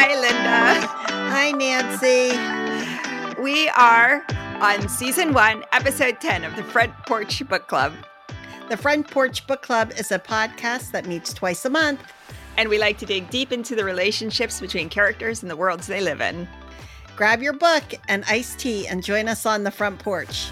Hi, 0.00 0.14
Linda. 0.14 0.86
Hi, 1.32 1.50
Nancy. 1.50 3.42
We 3.42 3.68
are 3.70 4.24
on 4.62 4.88
season 4.88 5.32
one, 5.32 5.64
episode 5.72 6.20
10 6.20 6.44
of 6.44 6.54
the 6.54 6.62
Front 6.62 6.92
Porch 7.04 7.42
Book 7.48 7.66
Club. 7.66 7.92
The 8.68 8.76
Front 8.76 9.10
Porch 9.10 9.44
Book 9.48 9.60
Club 9.62 9.90
is 9.98 10.12
a 10.12 10.20
podcast 10.20 10.92
that 10.92 11.06
meets 11.06 11.34
twice 11.34 11.64
a 11.64 11.70
month. 11.70 12.00
And 12.56 12.68
we 12.68 12.78
like 12.78 12.98
to 12.98 13.06
dig 13.06 13.28
deep 13.30 13.50
into 13.50 13.74
the 13.74 13.82
relationships 13.82 14.60
between 14.60 14.88
characters 14.88 15.42
and 15.42 15.50
the 15.50 15.56
worlds 15.56 15.88
they 15.88 16.00
live 16.00 16.20
in. 16.20 16.46
Grab 17.16 17.42
your 17.42 17.54
book 17.54 17.82
and 18.06 18.22
iced 18.28 18.60
tea 18.60 18.86
and 18.86 19.02
join 19.02 19.26
us 19.26 19.46
on 19.46 19.64
the 19.64 19.72
front 19.72 19.98
porch. 19.98 20.50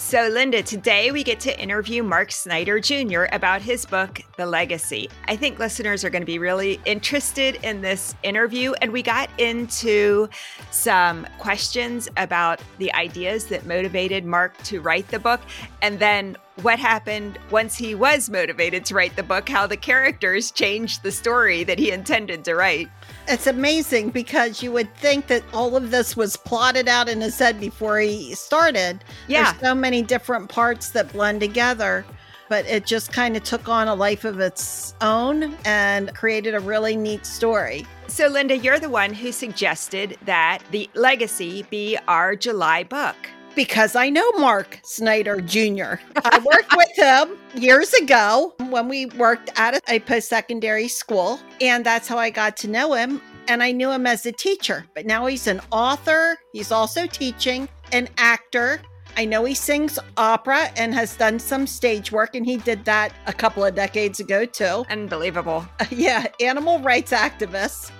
So, 0.00 0.28
Linda, 0.28 0.62
today 0.62 1.10
we 1.10 1.24
get 1.24 1.40
to 1.40 1.60
interview 1.60 2.04
Mark 2.04 2.30
Snyder 2.30 2.78
Jr. 2.78 3.24
about 3.32 3.60
his 3.60 3.84
book, 3.84 4.20
The 4.36 4.46
Legacy. 4.46 5.10
I 5.26 5.34
think 5.34 5.58
listeners 5.58 6.04
are 6.04 6.08
going 6.08 6.22
to 6.22 6.26
be 6.26 6.38
really 6.38 6.80
interested 6.84 7.58
in 7.64 7.80
this 7.80 8.14
interview. 8.22 8.74
And 8.80 8.92
we 8.92 9.02
got 9.02 9.28
into 9.38 10.28
some 10.70 11.26
questions 11.38 12.08
about 12.16 12.62
the 12.78 12.94
ideas 12.94 13.46
that 13.46 13.66
motivated 13.66 14.24
Mark 14.24 14.56
to 14.62 14.80
write 14.80 15.08
the 15.08 15.18
book, 15.18 15.40
and 15.82 15.98
then 15.98 16.36
what 16.62 16.78
happened 16.78 17.38
once 17.50 17.76
he 17.76 17.94
was 17.94 18.30
motivated 18.30 18.84
to 18.86 18.94
write 18.94 19.16
the 19.16 19.22
book, 19.22 19.48
how 19.48 19.66
the 19.66 19.76
characters 19.76 20.52
changed 20.52 21.02
the 21.02 21.12
story 21.12 21.64
that 21.64 21.78
he 21.78 21.90
intended 21.90 22.44
to 22.44 22.54
write. 22.54 22.88
It's 23.30 23.46
amazing 23.46 24.10
because 24.10 24.62
you 24.62 24.72
would 24.72 24.94
think 24.96 25.26
that 25.26 25.42
all 25.52 25.76
of 25.76 25.90
this 25.90 26.16
was 26.16 26.36
plotted 26.36 26.88
out 26.88 27.10
in 27.10 27.20
his 27.20 27.38
head 27.38 27.60
before 27.60 27.98
he 27.98 28.34
started. 28.34 29.04
Yeah. 29.26 29.52
There's 29.52 29.60
so 29.60 29.74
many 29.74 30.00
different 30.00 30.48
parts 30.48 30.90
that 30.90 31.12
blend 31.12 31.40
together, 31.40 32.06
but 32.48 32.64
it 32.64 32.86
just 32.86 33.12
kind 33.12 33.36
of 33.36 33.42
took 33.44 33.68
on 33.68 33.86
a 33.86 33.94
life 33.94 34.24
of 34.24 34.40
its 34.40 34.94
own 35.02 35.54
and 35.66 36.14
created 36.14 36.54
a 36.54 36.60
really 36.60 36.96
neat 36.96 37.26
story. 37.26 37.86
So, 38.06 38.28
Linda, 38.28 38.56
you're 38.56 38.78
the 38.78 38.88
one 38.88 39.12
who 39.12 39.30
suggested 39.30 40.16
that 40.24 40.60
the 40.70 40.88
legacy 40.94 41.64
be 41.64 41.98
our 42.08 42.34
July 42.34 42.84
book 42.84 43.16
because 43.58 43.96
I 43.96 44.08
know 44.08 44.30
Mark 44.38 44.78
Snyder 44.84 45.40
Jr. 45.40 45.94
I 46.14 46.38
worked 46.38 46.76
with 46.76 46.94
him 46.94 47.36
years 47.60 47.92
ago 47.92 48.54
when 48.68 48.86
we 48.86 49.06
worked 49.06 49.50
at 49.56 49.82
a 49.90 49.98
post 49.98 50.28
secondary 50.28 50.86
school, 50.86 51.40
and 51.60 51.84
that's 51.84 52.06
how 52.06 52.18
I 52.18 52.30
got 52.30 52.56
to 52.58 52.68
know 52.68 52.92
him. 52.92 53.20
And 53.48 53.60
I 53.60 53.72
knew 53.72 53.90
him 53.90 54.06
as 54.06 54.24
a 54.26 54.30
teacher, 54.30 54.86
but 54.94 55.06
now 55.06 55.26
he's 55.26 55.48
an 55.48 55.60
author. 55.72 56.38
He's 56.52 56.70
also 56.70 57.08
teaching, 57.08 57.68
an 57.90 58.08
actor. 58.16 58.80
I 59.16 59.24
know 59.24 59.44
he 59.44 59.54
sings 59.54 59.98
opera 60.16 60.70
and 60.76 60.94
has 60.94 61.16
done 61.16 61.40
some 61.40 61.66
stage 61.66 62.12
work, 62.12 62.36
and 62.36 62.46
he 62.46 62.58
did 62.58 62.84
that 62.84 63.12
a 63.26 63.32
couple 63.32 63.64
of 63.64 63.74
decades 63.74 64.20
ago, 64.20 64.44
too. 64.44 64.84
Unbelievable. 64.88 65.66
yeah, 65.90 66.28
animal 66.40 66.78
rights 66.78 67.10
activist. 67.10 67.90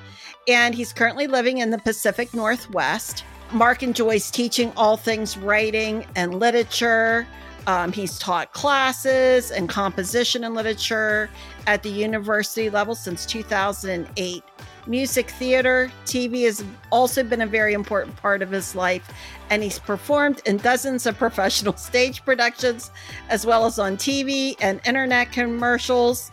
And 0.46 0.72
he's 0.72 0.92
currently 0.92 1.26
living 1.26 1.58
in 1.58 1.70
the 1.70 1.78
Pacific 1.78 2.32
Northwest. 2.32 3.24
Mark 3.52 3.82
enjoys 3.82 4.30
teaching 4.30 4.72
all 4.76 4.96
things 4.96 5.38
writing 5.38 6.04
and 6.16 6.38
literature. 6.38 7.26
Um, 7.66 7.92
he's 7.92 8.18
taught 8.18 8.52
classes 8.52 9.50
and 9.50 9.68
composition 9.68 10.44
and 10.44 10.54
literature 10.54 11.30
at 11.66 11.82
the 11.82 11.88
university 11.88 12.68
level 12.68 12.94
since 12.94 13.24
2008. 13.24 14.42
Music, 14.86 15.30
theater, 15.30 15.90
TV 16.04 16.44
has 16.44 16.64
also 16.90 17.22
been 17.22 17.42
a 17.42 17.46
very 17.46 17.72
important 17.72 18.16
part 18.16 18.42
of 18.42 18.50
his 18.50 18.74
life, 18.74 19.10
and 19.50 19.62
he's 19.62 19.78
performed 19.78 20.40
in 20.44 20.58
dozens 20.58 21.06
of 21.06 21.16
professional 21.18 21.76
stage 21.76 22.24
productions, 22.24 22.90
as 23.30 23.46
well 23.46 23.64
as 23.64 23.78
on 23.78 23.96
TV 23.96 24.56
and 24.60 24.80
internet 24.86 25.32
commercials. 25.32 26.30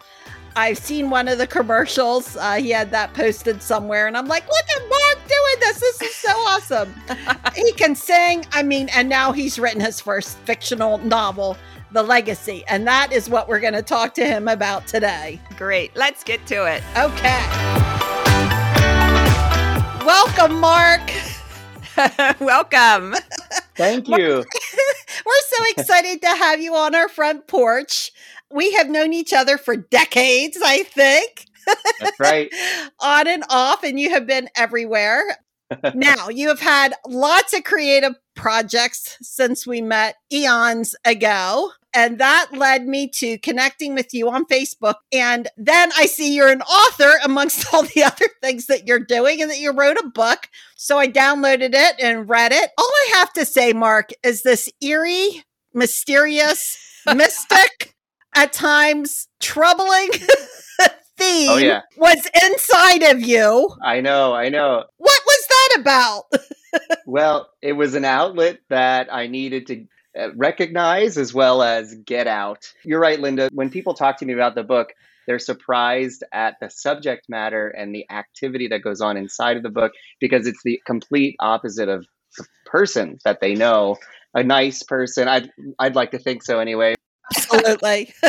I've 0.57 0.77
seen 0.77 1.09
one 1.09 1.27
of 1.27 1.37
the 1.37 1.47
commercials. 1.47 2.37
Uh, 2.37 2.55
he 2.55 2.69
had 2.69 2.91
that 2.91 3.13
posted 3.13 3.61
somewhere, 3.61 4.07
and 4.07 4.15
I'm 4.15 4.27
like, 4.27 4.45
look 4.47 4.65
at 4.77 4.89
Mark 4.89 5.04
doing 5.55 5.73
this. 5.73 5.79
This 5.79 6.01
is 6.01 6.15
so 6.15 6.29
awesome. 6.29 6.93
he 7.55 7.71
can 7.73 7.95
sing. 7.95 8.45
I 8.51 8.63
mean, 8.63 8.89
and 8.89 9.09
now 9.09 9.31
he's 9.31 9.59
written 9.59 9.81
his 9.81 9.99
first 9.99 10.37
fictional 10.39 10.97
novel, 10.99 11.57
The 11.91 12.03
Legacy. 12.03 12.63
And 12.67 12.87
that 12.87 13.11
is 13.11 13.29
what 13.29 13.47
we're 13.47 13.59
going 13.59 13.73
to 13.73 13.81
talk 13.81 14.13
to 14.15 14.25
him 14.25 14.47
about 14.47 14.87
today. 14.87 15.39
Great. 15.57 15.95
Let's 15.95 16.23
get 16.23 16.45
to 16.47 16.65
it. 16.65 16.83
Okay. 16.97 17.45
Welcome, 20.05 20.59
Mark. 20.59 21.11
Welcome. 22.39 23.15
Thank 23.75 24.07
you. 24.07 24.43
We're 25.25 25.45
so 25.47 25.63
excited 25.77 26.21
to 26.21 26.27
have 26.27 26.61
you 26.61 26.75
on 26.75 26.93
our 26.93 27.07
front 27.07 27.47
porch 27.47 28.11
we 28.51 28.73
have 28.73 28.89
known 28.89 29.11
each 29.11 29.33
other 29.33 29.57
for 29.57 29.75
decades, 29.75 30.57
I 30.63 30.83
think. 30.83 31.47
That's 31.99 32.19
right. 32.19 32.53
On 32.99 33.27
and 33.27 33.43
off, 33.49 33.83
and 33.83 33.99
you 33.99 34.11
have 34.11 34.27
been 34.27 34.49
everywhere. 34.55 35.37
Now, 35.93 36.29
you 36.29 36.49
have 36.49 36.59
had 36.59 36.93
lots 37.07 37.53
of 37.53 37.63
creative 37.63 38.13
projects 38.35 39.17
since 39.21 39.65
we 39.65 39.81
met 39.81 40.15
eons 40.31 40.95
ago. 41.05 41.71
And 41.93 42.19
that 42.19 42.49
led 42.51 42.85
me 42.87 43.07
to 43.15 43.37
connecting 43.37 43.95
with 43.95 44.13
you 44.13 44.29
on 44.29 44.45
Facebook. 44.45 44.95
And 45.13 45.47
then 45.55 45.91
I 45.97 46.07
see 46.07 46.35
you're 46.35 46.51
an 46.51 46.61
author 46.61 47.13
amongst 47.23 47.65
all 47.73 47.83
the 47.83 48.03
other 48.03 48.27
things 48.41 48.67
that 48.67 48.85
you're 48.85 48.99
doing 48.99 49.41
and 49.41 49.49
that 49.49 49.59
you 49.59 49.71
wrote 49.71 49.97
a 49.97 50.09
book. 50.09 50.49
So 50.75 50.97
I 50.97 51.07
downloaded 51.07 51.71
it 51.73 51.95
and 52.01 52.29
read 52.29 52.51
it. 52.51 52.71
All 52.77 52.85
I 52.85 53.13
have 53.15 53.31
to 53.33 53.45
say, 53.45 53.71
Mark, 53.71 54.09
is 54.23 54.43
this 54.43 54.69
eerie, 54.81 55.43
mysterious, 55.73 56.77
mystic 57.15 57.95
at 58.35 58.51
times 58.51 59.29
troubling 59.39 60.09
theme 61.17 61.49
oh, 61.49 61.57
yeah. 61.57 61.81
was 61.97 62.27
inside 62.43 63.03
of 63.03 63.21
you. 63.21 63.73
I 63.83 64.01
know, 64.01 64.33
I 64.33 64.49
know. 64.49 64.83
What 64.97 65.21
was 65.25 65.47
that 65.47 65.77
about? 65.79 66.23
well, 67.05 67.49
it 67.61 67.73
was 67.73 67.95
an 67.95 68.05
outlet 68.05 68.59
that 68.69 69.13
I 69.13 69.27
needed 69.27 69.67
to 69.67 69.85
uh, 70.19 70.33
recognize 70.35 71.17
as 71.17 71.33
well 71.33 71.61
as 71.61 71.95
get 72.05 72.27
out. 72.27 72.71
You're 72.83 72.99
right, 72.99 73.19
Linda. 73.19 73.49
When 73.51 73.69
people 73.69 73.93
talk 73.93 74.17
to 74.17 74.25
me 74.25 74.33
about 74.33 74.55
the 74.55 74.63
book, 74.63 74.93
they're 75.27 75.39
surprised 75.39 76.23
at 76.31 76.55
the 76.61 76.69
subject 76.69 77.27
matter 77.29 77.67
and 77.67 77.93
the 77.93 78.05
activity 78.09 78.67
that 78.69 78.83
goes 78.83 79.01
on 79.01 79.17
inside 79.17 79.57
of 79.57 79.63
the 79.63 79.69
book 79.69 79.93
because 80.19 80.47
it's 80.47 80.61
the 80.63 80.79
complete 80.85 81.35
opposite 81.39 81.89
of 81.89 82.05
the 82.37 82.45
person 82.65 83.17
that 83.25 83.39
they 83.41 83.55
know. 83.55 83.97
A 84.33 84.43
nice 84.43 84.83
person. 84.83 85.27
I'd 85.27 85.49
I'd 85.79 85.95
like 85.95 86.11
to 86.11 86.19
think 86.19 86.43
so 86.43 86.59
anyway. 86.59 86.95
Absolutely. 87.35 88.13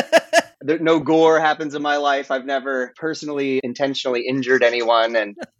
there, 0.67 0.79
no 0.79 0.99
gore 0.99 1.39
happens 1.39 1.75
in 1.75 1.81
my 1.81 1.95
life. 1.95 2.29
I've 2.29 2.45
never 2.45 2.93
personally 2.97 3.61
intentionally 3.63 4.27
injured 4.27 4.63
anyone 4.63 5.15
and 5.15 5.37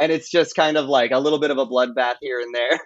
and 0.00 0.10
it's 0.10 0.30
just 0.30 0.56
kind 0.56 0.78
of 0.78 0.86
like 0.86 1.10
a 1.10 1.18
little 1.18 1.38
bit 1.38 1.50
of 1.50 1.58
a 1.58 1.66
bloodbath 1.66 2.16
here 2.22 2.40
and 2.40 2.54
there. 2.54 2.80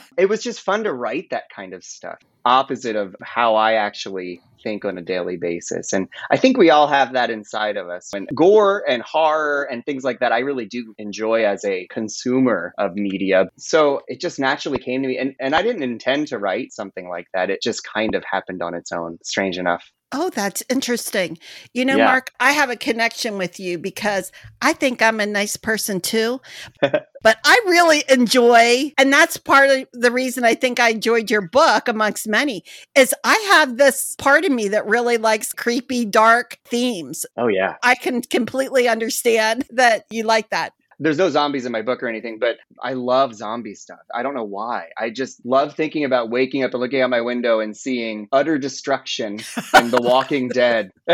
it 0.16 0.28
was 0.28 0.42
just 0.42 0.60
fun 0.60 0.84
to 0.84 0.92
write 0.92 1.30
that 1.30 1.44
kind 1.54 1.74
of 1.74 1.84
stuff. 1.84 2.18
Opposite 2.44 2.96
of 2.96 3.14
how 3.22 3.54
I 3.54 3.74
actually 3.74 4.40
think 4.62 4.84
on 4.84 4.98
a 4.98 5.02
daily 5.02 5.36
basis. 5.36 5.92
And 5.92 6.08
I 6.30 6.36
think 6.36 6.56
we 6.56 6.70
all 6.70 6.86
have 6.86 7.12
that 7.12 7.30
inside 7.30 7.76
of 7.76 7.88
us. 7.88 8.12
And 8.14 8.28
gore 8.34 8.84
and 8.88 9.02
horror 9.02 9.68
and 9.70 9.84
things 9.84 10.04
like 10.04 10.20
that, 10.20 10.32
I 10.32 10.40
really 10.40 10.66
do 10.66 10.94
enjoy 10.98 11.44
as 11.44 11.64
a 11.64 11.86
consumer 11.90 12.72
of 12.78 12.94
media. 12.94 13.46
So 13.58 14.00
it 14.06 14.20
just 14.20 14.38
naturally 14.38 14.78
came 14.78 15.02
to 15.02 15.08
me. 15.08 15.18
And, 15.18 15.34
and 15.40 15.54
I 15.54 15.62
didn't 15.62 15.82
intend 15.82 16.28
to 16.28 16.38
write 16.38 16.72
something 16.72 17.08
like 17.08 17.26
that. 17.34 17.50
It 17.50 17.62
just 17.62 17.84
kind 17.84 18.14
of 18.14 18.24
happened 18.30 18.62
on 18.62 18.74
its 18.74 18.92
own, 18.92 19.18
strange 19.22 19.58
enough. 19.58 19.90
Oh, 20.12 20.30
that's 20.30 20.62
interesting. 20.68 21.38
You 21.72 21.84
know, 21.84 21.96
yeah. 21.96 22.06
Mark, 22.06 22.32
I 22.40 22.50
have 22.52 22.68
a 22.68 22.76
connection 22.76 23.38
with 23.38 23.60
you 23.60 23.78
because 23.78 24.32
I 24.60 24.72
think 24.72 25.00
I'm 25.02 25.20
a 25.20 25.26
nice 25.26 25.56
person 25.56 26.00
too. 26.00 26.40
but 26.80 27.38
I 27.44 27.60
really 27.66 28.02
enjoy, 28.08 28.92
and 28.98 29.12
that's 29.12 29.36
part 29.36 29.70
of 29.70 29.86
the 29.92 30.10
reason 30.10 30.44
I 30.44 30.54
think 30.54 30.80
I 30.80 30.90
enjoyed 30.90 31.30
your 31.30 31.42
book, 31.42 31.86
amongst 31.86 32.26
many, 32.26 32.64
is 32.96 33.14
I 33.22 33.36
have 33.52 33.76
this 33.76 34.16
part 34.18 34.44
of 34.44 34.50
me 34.50 34.68
that 34.68 34.86
really 34.86 35.16
likes 35.16 35.52
creepy, 35.52 36.04
dark 36.04 36.58
themes. 36.64 37.24
Oh, 37.36 37.46
yeah. 37.46 37.76
I 37.82 37.94
can 37.94 38.22
completely 38.22 38.88
understand 38.88 39.64
that 39.70 40.06
you 40.10 40.24
like 40.24 40.50
that 40.50 40.72
there's 41.00 41.18
no 41.18 41.30
zombies 41.30 41.64
in 41.64 41.72
my 41.72 41.80
book 41.80 42.02
or 42.02 42.08
anything, 42.08 42.38
but 42.38 42.58
I 42.80 42.92
love 42.92 43.34
zombie 43.34 43.74
stuff. 43.74 44.00
I 44.14 44.22
don't 44.22 44.34
know 44.34 44.44
why. 44.44 44.90
I 44.98 45.08
just 45.08 45.44
love 45.46 45.74
thinking 45.74 46.04
about 46.04 46.28
waking 46.30 46.62
up 46.62 46.72
and 46.72 46.80
looking 46.80 47.00
out 47.00 47.08
my 47.08 47.22
window 47.22 47.58
and 47.60 47.74
seeing 47.74 48.28
utter 48.30 48.58
destruction 48.58 49.40
and 49.72 49.90
The 49.90 50.00
Walking 50.02 50.48
Dead. 50.54 50.92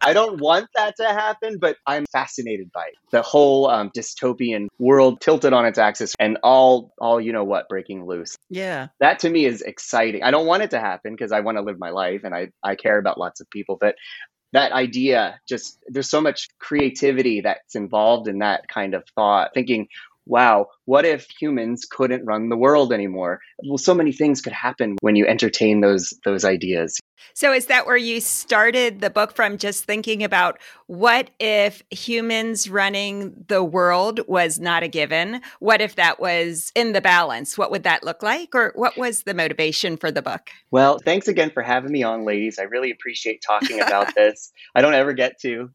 I 0.00 0.14
don't 0.14 0.40
want 0.40 0.70
that 0.74 0.96
to 0.96 1.04
happen, 1.04 1.58
but 1.58 1.76
I'm 1.86 2.06
fascinated 2.06 2.72
by 2.72 2.84
it. 2.86 2.94
The 3.10 3.20
whole 3.20 3.68
um, 3.68 3.90
dystopian 3.90 4.68
world 4.78 5.20
tilted 5.20 5.52
on 5.52 5.66
its 5.66 5.78
axis 5.78 6.14
and 6.18 6.38
all, 6.42 6.94
all 6.98 7.20
you 7.20 7.32
know 7.32 7.44
what, 7.44 7.68
breaking 7.68 8.06
loose. 8.06 8.38
Yeah, 8.48 8.88
that 9.00 9.18
to 9.20 9.30
me 9.30 9.44
is 9.44 9.60
exciting. 9.60 10.22
I 10.22 10.30
don't 10.30 10.46
want 10.46 10.62
it 10.62 10.70
to 10.70 10.80
happen 10.80 11.12
because 11.12 11.30
I 11.30 11.40
want 11.40 11.58
to 11.58 11.62
live 11.62 11.78
my 11.78 11.90
life 11.90 12.22
and 12.24 12.34
I 12.34 12.48
I 12.62 12.74
care 12.74 12.98
about 12.98 13.18
lots 13.18 13.40
of 13.40 13.50
people, 13.50 13.76
but 13.78 13.96
that 14.52 14.72
idea 14.72 15.40
just 15.48 15.78
there's 15.88 16.10
so 16.10 16.20
much 16.20 16.48
creativity 16.58 17.40
that's 17.40 17.74
involved 17.74 18.28
in 18.28 18.38
that 18.38 18.68
kind 18.68 18.94
of 18.94 19.04
thought 19.14 19.52
thinking 19.54 19.88
wow 20.26 20.66
what 20.84 21.04
if 21.04 21.26
humans 21.40 21.86
couldn't 21.90 22.24
run 22.24 22.48
the 22.48 22.56
world 22.56 22.92
anymore? 22.92 23.40
Well 23.64 23.78
so 23.78 23.94
many 23.94 24.12
things 24.12 24.40
could 24.40 24.52
happen 24.52 24.96
when 25.00 25.16
you 25.16 25.26
entertain 25.26 25.80
those 25.80 26.14
those 26.24 26.44
ideas 26.44 26.98
So, 27.34 27.52
is 27.52 27.66
that 27.66 27.86
where 27.86 27.96
you 27.96 28.20
started 28.20 29.00
the 29.00 29.10
book 29.10 29.34
from 29.34 29.58
just 29.58 29.84
thinking 29.84 30.22
about 30.22 30.58
what 30.86 31.30
if 31.38 31.82
humans 31.90 32.68
running 32.68 33.44
the 33.48 33.62
world 33.62 34.20
was 34.26 34.58
not 34.58 34.82
a 34.82 34.88
given? 34.88 35.40
What 35.60 35.80
if 35.80 35.94
that 35.96 36.20
was 36.20 36.72
in 36.74 36.92
the 36.92 37.00
balance? 37.00 37.58
What 37.58 37.70
would 37.70 37.82
that 37.82 38.02
look 38.02 38.22
like? 38.22 38.54
Or 38.54 38.72
what 38.74 38.96
was 38.96 39.22
the 39.22 39.34
motivation 39.34 39.96
for 39.96 40.10
the 40.10 40.22
book? 40.22 40.50
Well, 40.70 40.98
thanks 41.04 41.28
again 41.28 41.50
for 41.50 41.62
having 41.62 41.92
me 41.92 42.02
on, 42.02 42.24
ladies. 42.24 42.58
I 42.58 42.62
really 42.62 42.90
appreciate 42.90 43.42
talking 43.42 43.80
about 43.80 44.14
this. 44.14 44.52
I 44.74 44.80
don't 44.80 44.94
ever 44.94 45.12
get 45.12 45.40
to, 45.42 45.70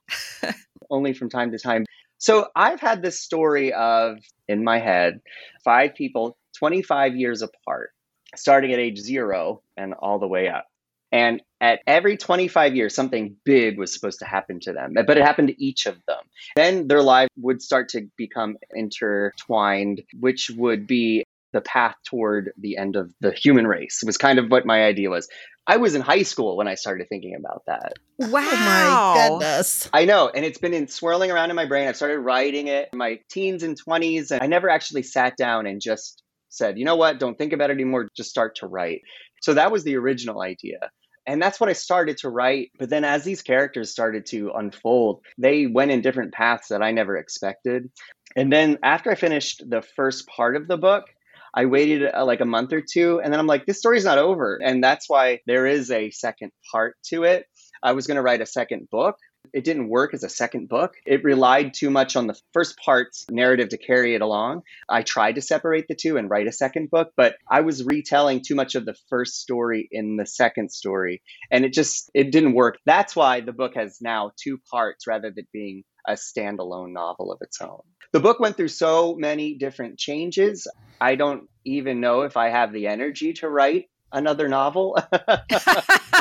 only 0.90 1.14
from 1.14 1.30
time 1.30 1.52
to 1.52 1.60
time. 1.60 1.86
So, 2.18 2.48
I've 2.56 2.80
had 2.80 3.02
this 3.02 3.20
story 3.20 3.74
of, 3.74 4.18
in 4.48 4.64
my 4.64 4.80
head, 4.80 5.20
five 5.64 5.96
people 5.96 6.38
25 6.58 7.16
years 7.16 7.42
apart, 7.42 7.92
starting 8.36 8.72
at 8.74 8.80
age 8.80 9.00
zero 9.00 9.62
and 9.78 9.94
all 9.94 10.20
the 10.20 10.28
way 10.28 10.48
up. 10.48 10.66
And 11.14 11.44
at 11.62 11.80
every 11.86 12.18
25 12.18 12.76
years, 12.76 12.96
something 12.96 13.36
big 13.46 13.78
was 13.78 13.94
supposed 13.94 14.20
to 14.20 14.26
happen 14.26 14.60
to 14.62 14.74
them, 14.74 14.96
but 14.96 15.16
it 15.16 15.24
happened 15.24 15.50
to 15.50 15.64
each 15.64 15.86
of 15.86 15.96
them. 16.08 16.18
Then 16.56 16.88
their 16.88 17.04
life 17.04 17.30
would 17.38 17.62
start 17.62 17.90
to 17.90 18.10
become 18.18 18.58
intertwined, 18.72 20.02
which 20.20 20.50
would 20.58 20.88
be 20.88 21.24
the 21.54 21.62
path 21.62 21.96
toward 22.04 22.52
the 22.58 22.78
end 22.78 22.96
of 22.96 23.14
the 23.22 23.32
human 23.32 23.68
race, 23.68 24.02
was 24.04 24.18
kind 24.18 24.40
of 24.40 24.50
what 24.50 24.66
my 24.66 24.84
idea 24.84 25.12
was. 25.12 25.30
I 25.68 25.78
was 25.78 25.94
in 25.94 26.02
high 26.02 26.24
school 26.24 26.58
when 26.58 26.68
I 26.68 26.74
started 26.74 27.08
thinking 27.10 27.36
about 27.36 27.62
that. 27.68 27.94
Wow. 28.18 28.42
Oh 28.42 29.30
my 29.30 29.30
goodness. 29.30 29.88
I 29.94 30.06
know. 30.06 30.30
And 30.34 30.44
it's 30.44 30.58
been 30.58 30.74
in, 30.74 30.88
swirling 30.88 31.30
around 31.30 31.52
in 31.52 31.56
my 31.56 31.66
brain. 31.66 31.88
I've 31.88 31.96
started 31.96 32.20
writing 32.20 32.68
it 32.68 32.90
in 32.92 32.98
my 32.98 33.20
teens 33.30 33.62
and 33.62 33.80
20s. 33.80 34.32
And 34.32 34.42
I 34.42 34.48
never 34.48 34.68
actually 34.68 35.04
sat 35.04 35.38
down 35.38 35.68
and 35.68 35.80
just 35.80 36.24
said, 36.50 36.80
you 36.80 36.86
know 36.86 36.96
what, 36.96 37.20
don't 37.20 37.38
think 37.38 37.54
about 37.54 37.70
it 37.70 37.74
anymore. 37.74 38.10
Just 38.18 38.32
start 38.32 38.56
to 38.58 38.68
write. 38.68 39.02
So 39.42 39.54
that 39.54 39.72
was 39.72 39.84
the 39.84 39.96
original 39.96 40.42
idea. 40.42 40.90
And 41.26 41.42
that's 41.42 41.60
what 41.60 41.70
I 41.70 41.74
started 41.74 42.18
to 42.18 42.30
write. 42.30 42.72
But 42.78 42.90
then 42.90 43.04
as 43.04 43.24
these 43.24 43.42
characters 43.42 43.92
started 43.92 44.26
to 44.28 44.52
unfold, 44.52 45.22
they 45.38 45.68
went 45.68 45.92
in 45.92 46.02
different 46.02 46.34
paths 46.34 46.68
that 46.70 46.82
I 46.82 46.92
never 46.92 47.18
expected. 47.18 47.90
And 48.36 48.52
then 48.52 48.80
after 48.84 49.12
I 49.12 49.16
finished 49.16 49.64
the 49.68 49.82
first 49.82 50.28
part 50.28 50.56
of 50.56 50.68
the 50.68 50.78
book, 50.78 51.06
I 51.54 51.66
waited 51.66 52.10
uh, 52.14 52.26
like 52.26 52.42
a 52.42 52.46
month 52.46 52.74
or 52.74 52.82
two 52.82 53.22
and 53.24 53.32
then 53.32 53.40
I'm 53.40 53.48
like, 53.48 53.66
this 53.66 53.78
story's 53.78 54.06
not 54.06 54.18
over. 54.18 54.60
And 54.62 54.84
that's 54.84 55.08
why 55.08 55.40
there 55.46 55.68
is 55.68 55.92
a 55.92 56.10
second 56.10 56.52
part 56.72 56.96
to 57.10 57.24
it. 57.24 57.46
I 57.84 57.92
was 57.92 58.08
going 58.08 58.16
to 58.16 58.24
write 58.24 58.42
a 58.42 58.46
second 58.46 58.90
book, 58.90 59.18
it 59.52 59.64
didn't 59.64 59.90
work 59.90 60.14
as 60.14 60.24
a 60.24 60.30
second 60.30 60.70
book. 60.70 60.96
It 61.06 61.24
relied 61.24 61.74
too 61.74 61.90
much 61.90 62.16
on 62.16 62.28
the 62.28 62.40
first 62.54 62.78
part's 62.78 63.26
narrative 63.30 63.70
to 63.70 63.78
carry 63.78 64.16
it 64.16 64.22
along. 64.22 64.64
I 64.88 65.04
tried 65.04 65.36
to 65.36 65.42
separate 65.42 65.88
the 65.88 65.96
two 65.96 66.18
and 66.18 66.30
write 66.30 66.48
a 66.48 66.52
second 66.52 66.90
book, 66.90 67.12
but 67.16 67.36
I 67.50 67.62
was 67.62 67.84
retelling 67.84 68.42
too 68.42 68.56
much 68.56 68.76
of 68.76 68.86
the 68.86 68.96
first 69.10 69.42
story 69.42 69.88
in 69.92 70.18
the 70.18 70.26
second 70.26 70.72
story, 70.72 71.22
and 71.52 71.66
it 71.66 71.74
just 71.74 72.10
it 72.14 72.32
didn't 72.32 72.54
work. 72.54 72.80
That's 72.86 73.16
why 73.16 73.42
the 73.42 73.54
book 73.54 73.76
has 73.76 74.00
now 74.02 74.32
two 74.42 74.60
parts 74.72 75.08
rather 75.08 75.32
than 75.32 75.48
being 75.52 75.84
a 76.08 76.14
standalone 76.14 76.92
novel 76.92 77.32
of 77.32 77.40
its 77.42 77.62
own. 77.62 77.82
The 78.12 78.20
book 78.20 78.40
went 78.40 78.58
through 78.58 78.68
so 78.68 79.16
many 79.16 79.56
different 79.56 79.98
changes. 79.98 80.68
I 81.00 81.16
don't 81.16 81.50
even 81.66 82.00
know 82.00 82.22
if 82.22 82.38
I 82.38 82.50
have 82.50 82.74
the 82.74 82.88
energy 82.88 83.34
to 83.34 83.50
write 83.50 83.86
another 84.12 84.48
novel. 84.48 84.98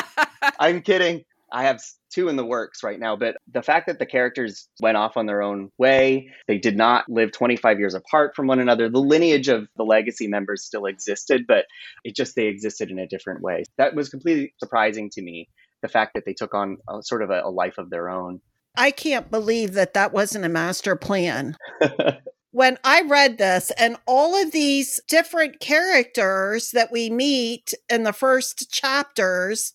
I'm 0.59 0.81
kidding. 0.81 1.23
I 1.53 1.63
have 1.63 1.81
two 2.11 2.29
in 2.29 2.35
the 2.35 2.45
works 2.45 2.83
right 2.83 2.99
now, 2.99 3.15
but 3.15 3.37
the 3.51 3.61
fact 3.61 3.85
that 3.85 3.99
the 3.99 4.07
characters 4.07 4.67
went 4.81 4.97
off 4.97 5.15
on 5.15 5.27
their 5.27 5.43
own 5.43 5.69
way, 5.77 6.29
they 6.47 6.57
did 6.57 6.75
not 6.75 7.05
live 7.07 7.31
25 7.31 7.79
years 7.79 7.93
apart 7.93 8.35
from 8.35 8.47
one 8.47 8.59
another. 8.59 8.89
The 8.89 8.99
lineage 8.99 9.47
of 9.47 9.67
the 9.77 9.83
legacy 9.83 10.27
members 10.27 10.65
still 10.65 10.85
existed, 10.85 11.45
but 11.47 11.65
it 12.03 12.15
just 12.15 12.35
they 12.35 12.47
existed 12.47 12.89
in 12.89 12.97
a 12.97 13.07
different 13.07 13.41
way. 13.41 13.63
That 13.77 13.93
was 13.93 14.09
completely 14.09 14.53
surprising 14.57 15.11
to 15.11 15.21
me. 15.21 15.47
The 15.83 15.89
fact 15.89 16.15
that 16.15 16.25
they 16.25 16.33
took 16.33 16.55
on 16.55 16.77
a, 16.89 17.03
sort 17.03 17.21
of 17.21 17.29
a, 17.29 17.41
a 17.43 17.49
life 17.49 17.77
of 17.77 17.89
their 17.89 18.09
own. 18.09 18.41
I 18.75 18.89
can't 18.89 19.29
believe 19.29 19.73
that 19.73 19.93
that 19.93 20.11
wasn't 20.11 20.45
a 20.45 20.49
master 20.49 20.95
plan. 20.95 21.55
when 22.53 22.77
I 22.83 23.01
read 23.01 23.39
this 23.39 23.71
and 23.79 23.97
all 24.05 24.39
of 24.41 24.51
these 24.51 25.01
different 25.07 25.59
characters 25.59 26.69
that 26.71 26.91
we 26.91 27.09
meet 27.09 27.73
in 27.89 28.03
the 28.03 28.13
first 28.13 28.71
chapters 28.71 29.73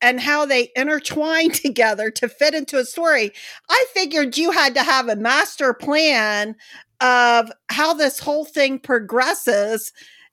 and 0.00 0.20
how 0.20 0.46
they 0.46 0.70
intertwine 0.76 1.50
together 1.50 2.10
to 2.10 2.28
fit 2.28 2.54
into 2.54 2.78
a 2.78 2.84
story, 2.84 3.32
I 3.68 3.84
figured 3.92 4.36
you 4.36 4.50
had 4.50 4.74
to 4.74 4.82
have 4.82 5.08
a 5.08 5.16
master 5.16 5.74
plan 5.74 6.56
of 7.00 7.50
how 7.68 7.94
this 7.94 8.18
whole 8.18 8.44
thing 8.44 8.78
progresses 8.78 9.92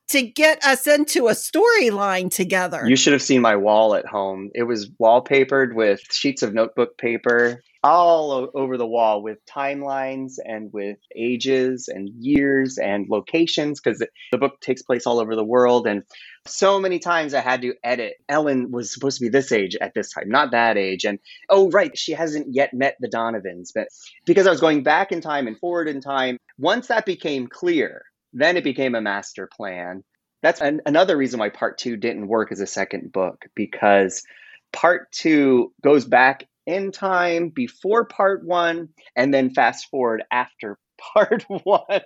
to 0.10 0.22
get 0.22 0.64
us 0.64 0.88
into 0.88 1.28
a 1.28 1.32
storyline 1.32 2.32
together. 2.32 2.88
You 2.88 2.96
should 2.96 3.14
have 3.14 3.22
seen 3.22 3.42
my 3.42 3.56
wall 3.56 3.94
at 3.96 4.06
home. 4.06 4.50
It 4.56 4.64
was 4.64 4.90
wallpapered 5.02 5.74
with 5.74 6.02
sheets 6.12 6.44
of 6.44 6.54
notebook 6.54 6.98
paper 6.98 7.62
all 7.88 8.50
over 8.54 8.78
the 8.78 8.86
wall 8.86 9.22
with 9.22 9.38
timelines 9.46 10.34
and 10.44 10.72
with 10.74 10.98
ages 11.16 11.88
and 11.88 12.10
years 12.20 12.78
and 12.78 13.08
locations 13.10 13.80
because 13.80 14.06
the 14.32 14.38
book 14.38 14.60
takes 14.62 14.82
place 14.82 15.08
all 15.08 15.20
over 15.20 15.36
the 15.36 15.44
world. 15.44 15.88
And 15.88 16.04
so 16.46 16.80
many 16.80 17.00
times 17.00 17.34
I 17.34 17.42
had 17.42 17.62
to 17.62 17.74
edit. 17.84 18.16
Ellen 18.28 18.72
was 18.72 18.94
supposed 18.94 19.20
to 19.20 19.26
be 19.26 19.30
this 19.30 19.52
age 19.52 19.76
at 19.80 19.94
this 19.94 20.12
time, 20.12 20.30
not 20.30 20.52
that 20.52 20.78
age. 20.78 21.06
And 21.06 21.20
oh, 21.50 21.70
right, 21.70 21.98
she 21.98 22.14
hasn't 22.14 22.48
yet 22.54 22.74
met 22.74 22.98
the 23.00 23.08
Donovans. 23.08 23.72
But 23.74 23.88
because 24.26 24.48
I 24.48 24.52
was 24.52 24.62
going 24.62 24.84
back 24.84 25.12
in 25.12 25.22
time 25.22 25.48
and 25.48 25.58
forward 25.58 25.88
in 25.88 26.02
time, 26.02 26.38
once 26.58 26.88
that 26.88 27.06
became 27.06 27.48
clear, 27.48 28.04
then 28.34 28.58
it 28.58 28.64
became 28.64 28.96
a 28.96 29.02
master 29.02 29.48
plan. 29.56 30.04
That's 30.44 30.62
an, 30.62 30.82
another 30.86 31.18
reason 31.18 31.40
why 31.40 31.50
part 31.50 31.78
two 31.78 31.98
didn't 31.98 32.28
work 32.28 32.52
as 32.52 32.60
a 32.60 32.68
second 32.68 33.12
book 33.12 33.46
because 33.56 34.24
part 34.72 35.12
two 35.12 35.74
goes 35.84 36.06
back 36.06 36.44
in 36.68 36.92
time 36.92 37.50
before 37.50 38.06
part 38.06 38.46
one 38.46 38.90
and 39.16 39.34
then 39.34 39.50
fast 39.50 39.90
forward 39.90 40.24
after 40.32 40.78
part 41.14 41.46
one. 41.64 42.02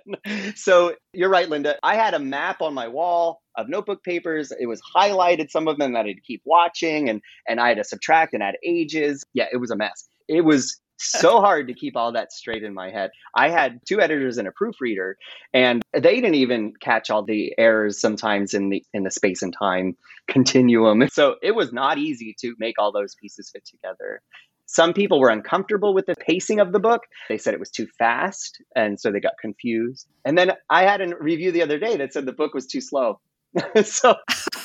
So 0.54 0.94
you're 1.12 1.28
right, 1.28 1.48
Linda. 1.48 1.76
I 1.82 1.96
had 1.96 2.14
a 2.14 2.18
map 2.18 2.62
on 2.62 2.72
my 2.72 2.88
wall 2.88 3.42
of 3.56 3.68
notebook 3.68 4.02
papers. 4.02 4.52
It 4.58 4.66
was 4.66 4.80
highlighted, 4.96 5.50
some 5.50 5.68
of 5.68 5.78
them 5.78 5.92
that 5.92 6.06
I'd 6.06 6.22
keep 6.22 6.42
watching, 6.44 7.10
and 7.10 7.20
and 7.48 7.60
I 7.60 7.68
had 7.68 7.78
to 7.78 7.84
subtract 7.84 8.32
and 8.32 8.42
add 8.42 8.56
ages. 8.64 9.24
Yeah, 9.34 9.46
it 9.52 9.58
was 9.58 9.70
a 9.70 9.76
mess. 9.76 10.08
It 10.28 10.42
was 10.42 10.80
so 10.98 11.40
hard 11.40 11.66
to 11.68 11.74
keep 11.74 11.96
all 11.96 12.12
that 12.12 12.32
straight 12.32 12.62
in 12.62 12.74
my 12.74 12.90
head. 12.90 13.10
I 13.34 13.48
had 13.50 13.80
two 13.86 14.00
editors 14.00 14.38
and 14.38 14.46
a 14.46 14.52
proofreader, 14.52 15.16
and 15.52 15.82
they 15.92 16.16
didn't 16.16 16.36
even 16.36 16.74
catch 16.80 17.10
all 17.10 17.24
the 17.24 17.52
errors 17.58 18.00
sometimes 18.00 18.54
in 18.54 18.68
the 18.70 18.84
in 18.92 19.02
the 19.04 19.10
space 19.10 19.42
and 19.42 19.54
time 19.58 19.96
continuum. 20.28 21.02
So 21.12 21.36
it 21.42 21.54
was 21.54 21.72
not 21.72 21.98
easy 21.98 22.34
to 22.40 22.54
make 22.58 22.76
all 22.78 22.92
those 22.92 23.14
pieces 23.14 23.50
fit 23.50 23.64
together. 23.66 24.22
Some 24.72 24.94
people 24.94 25.20
were 25.20 25.28
uncomfortable 25.28 25.92
with 25.92 26.06
the 26.06 26.14
pacing 26.14 26.58
of 26.58 26.72
the 26.72 26.80
book. 26.80 27.02
They 27.28 27.36
said 27.36 27.52
it 27.52 27.60
was 27.60 27.70
too 27.70 27.86
fast, 27.98 28.58
and 28.74 28.98
so 28.98 29.12
they 29.12 29.20
got 29.20 29.34
confused. 29.38 30.08
And 30.24 30.36
then 30.38 30.52
I 30.70 30.84
had 30.84 31.02
a 31.02 31.14
review 31.20 31.52
the 31.52 31.60
other 31.62 31.78
day 31.78 31.98
that 31.98 32.14
said 32.14 32.24
the 32.24 32.32
book 32.32 32.54
was 32.54 32.66
too 32.66 32.80
slow. 32.80 33.20
so 33.84 34.14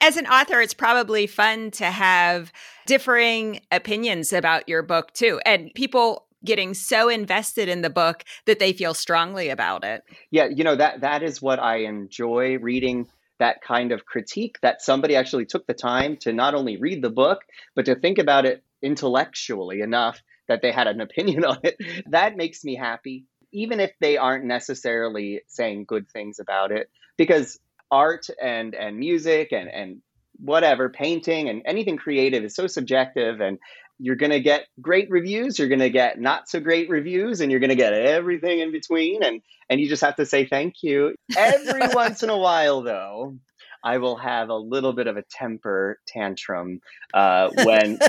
as 0.00 0.16
an 0.16 0.28
author, 0.28 0.60
it's 0.60 0.72
probably 0.72 1.26
fun 1.26 1.72
to 1.72 1.86
have 1.86 2.52
differing 2.86 3.60
opinions 3.72 4.32
about 4.32 4.68
your 4.68 4.84
book 4.84 5.12
too. 5.14 5.40
And 5.44 5.72
people 5.74 6.28
getting 6.44 6.74
so 6.74 7.08
invested 7.08 7.68
in 7.68 7.82
the 7.82 7.90
book 7.90 8.22
that 8.46 8.60
they 8.60 8.72
feel 8.72 8.94
strongly 8.94 9.48
about 9.48 9.82
it. 9.82 10.04
Yeah, 10.30 10.46
you 10.46 10.62
know 10.62 10.76
that 10.76 11.00
that 11.00 11.24
is 11.24 11.42
what 11.42 11.58
I 11.58 11.78
enjoy 11.78 12.58
reading 12.58 13.08
that 13.42 13.60
kind 13.60 13.90
of 13.90 14.06
critique 14.06 14.56
that 14.62 14.80
somebody 14.80 15.16
actually 15.16 15.44
took 15.44 15.66
the 15.66 15.74
time 15.74 16.16
to 16.16 16.32
not 16.32 16.54
only 16.54 16.76
read 16.76 17.02
the 17.02 17.10
book 17.10 17.40
but 17.74 17.86
to 17.86 17.96
think 17.96 18.18
about 18.18 18.46
it 18.46 18.62
intellectually 18.82 19.80
enough 19.80 20.22
that 20.46 20.62
they 20.62 20.70
had 20.70 20.86
an 20.86 21.00
opinion 21.00 21.44
on 21.52 21.58
it. 21.64 21.76
That 22.06 22.36
makes 22.36 22.62
me 22.62 22.76
happy 22.76 23.24
even 23.52 23.80
if 23.80 23.90
they 24.00 24.16
aren't 24.16 24.44
necessarily 24.44 25.42
saying 25.48 25.86
good 25.88 26.08
things 26.08 26.38
about 26.38 26.70
it 26.70 26.88
because 27.18 27.58
art 27.90 28.28
and 28.40 28.76
and 28.76 28.96
music 28.96 29.52
and 29.52 29.68
and 29.68 30.02
whatever 30.38 30.88
painting 30.88 31.48
and 31.48 31.62
anything 31.66 31.96
creative 31.96 32.44
is 32.44 32.54
so 32.54 32.68
subjective 32.68 33.40
and 33.40 33.58
you're 34.02 34.16
going 34.16 34.32
to 34.32 34.40
get 34.40 34.66
great 34.80 35.08
reviews 35.10 35.58
you're 35.58 35.68
going 35.68 35.78
to 35.78 35.90
get 35.90 36.20
not 36.20 36.48
so 36.48 36.60
great 36.60 36.90
reviews 36.90 37.40
and 37.40 37.50
you're 37.50 37.60
going 37.60 37.70
to 37.70 37.76
get 37.76 37.92
everything 37.92 38.58
in 38.58 38.72
between 38.72 39.22
and 39.22 39.40
and 39.70 39.80
you 39.80 39.88
just 39.88 40.02
have 40.02 40.16
to 40.16 40.26
say 40.26 40.44
thank 40.44 40.82
you 40.82 41.14
every 41.36 41.82
once 41.94 42.22
in 42.22 42.30
a 42.30 42.36
while 42.36 42.82
though 42.82 43.36
i 43.84 43.98
will 43.98 44.16
have 44.16 44.48
a 44.48 44.56
little 44.56 44.92
bit 44.92 45.06
of 45.06 45.16
a 45.16 45.22
temper 45.30 45.98
tantrum 46.06 46.80
uh, 47.14 47.48
when 47.64 47.98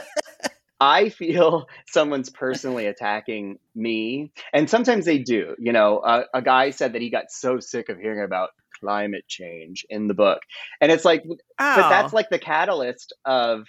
I 0.81 1.07
feel 1.07 1.69
someone's 1.87 2.29
personally 2.29 2.87
attacking 2.87 3.57
me. 3.73 4.33
And 4.51 4.69
sometimes 4.69 5.05
they 5.05 5.17
do. 5.17 5.55
You 5.57 5.71
know, 5.71 5.99
uh, 5.99 6.25
a 6.33 6.41
guy 6.41 6.71
said 6.71 6.91
that 6.91 7.01
he 7.01 7.09
got 7.09 7.31
so 7.31 7.61
sick 7.61 7.87
of 7.87 7.97
hearing 7.97 8.21
about 8.21 8.49
climate 8.81 9.23
change 9.29 9.85
in 9.89 10.09
the 10.09 10.13
book. 10.13 10.39
And 10.81 10.91
it's 10.91 11.05
like, 11.05 11.23
oh. 11.25 11.37
but 11.57 11.87
that's 11.87 12.11
like 12.11 12.29
the 12.29 12.39
catalyst 12.39 13.13
of 13.23 13.65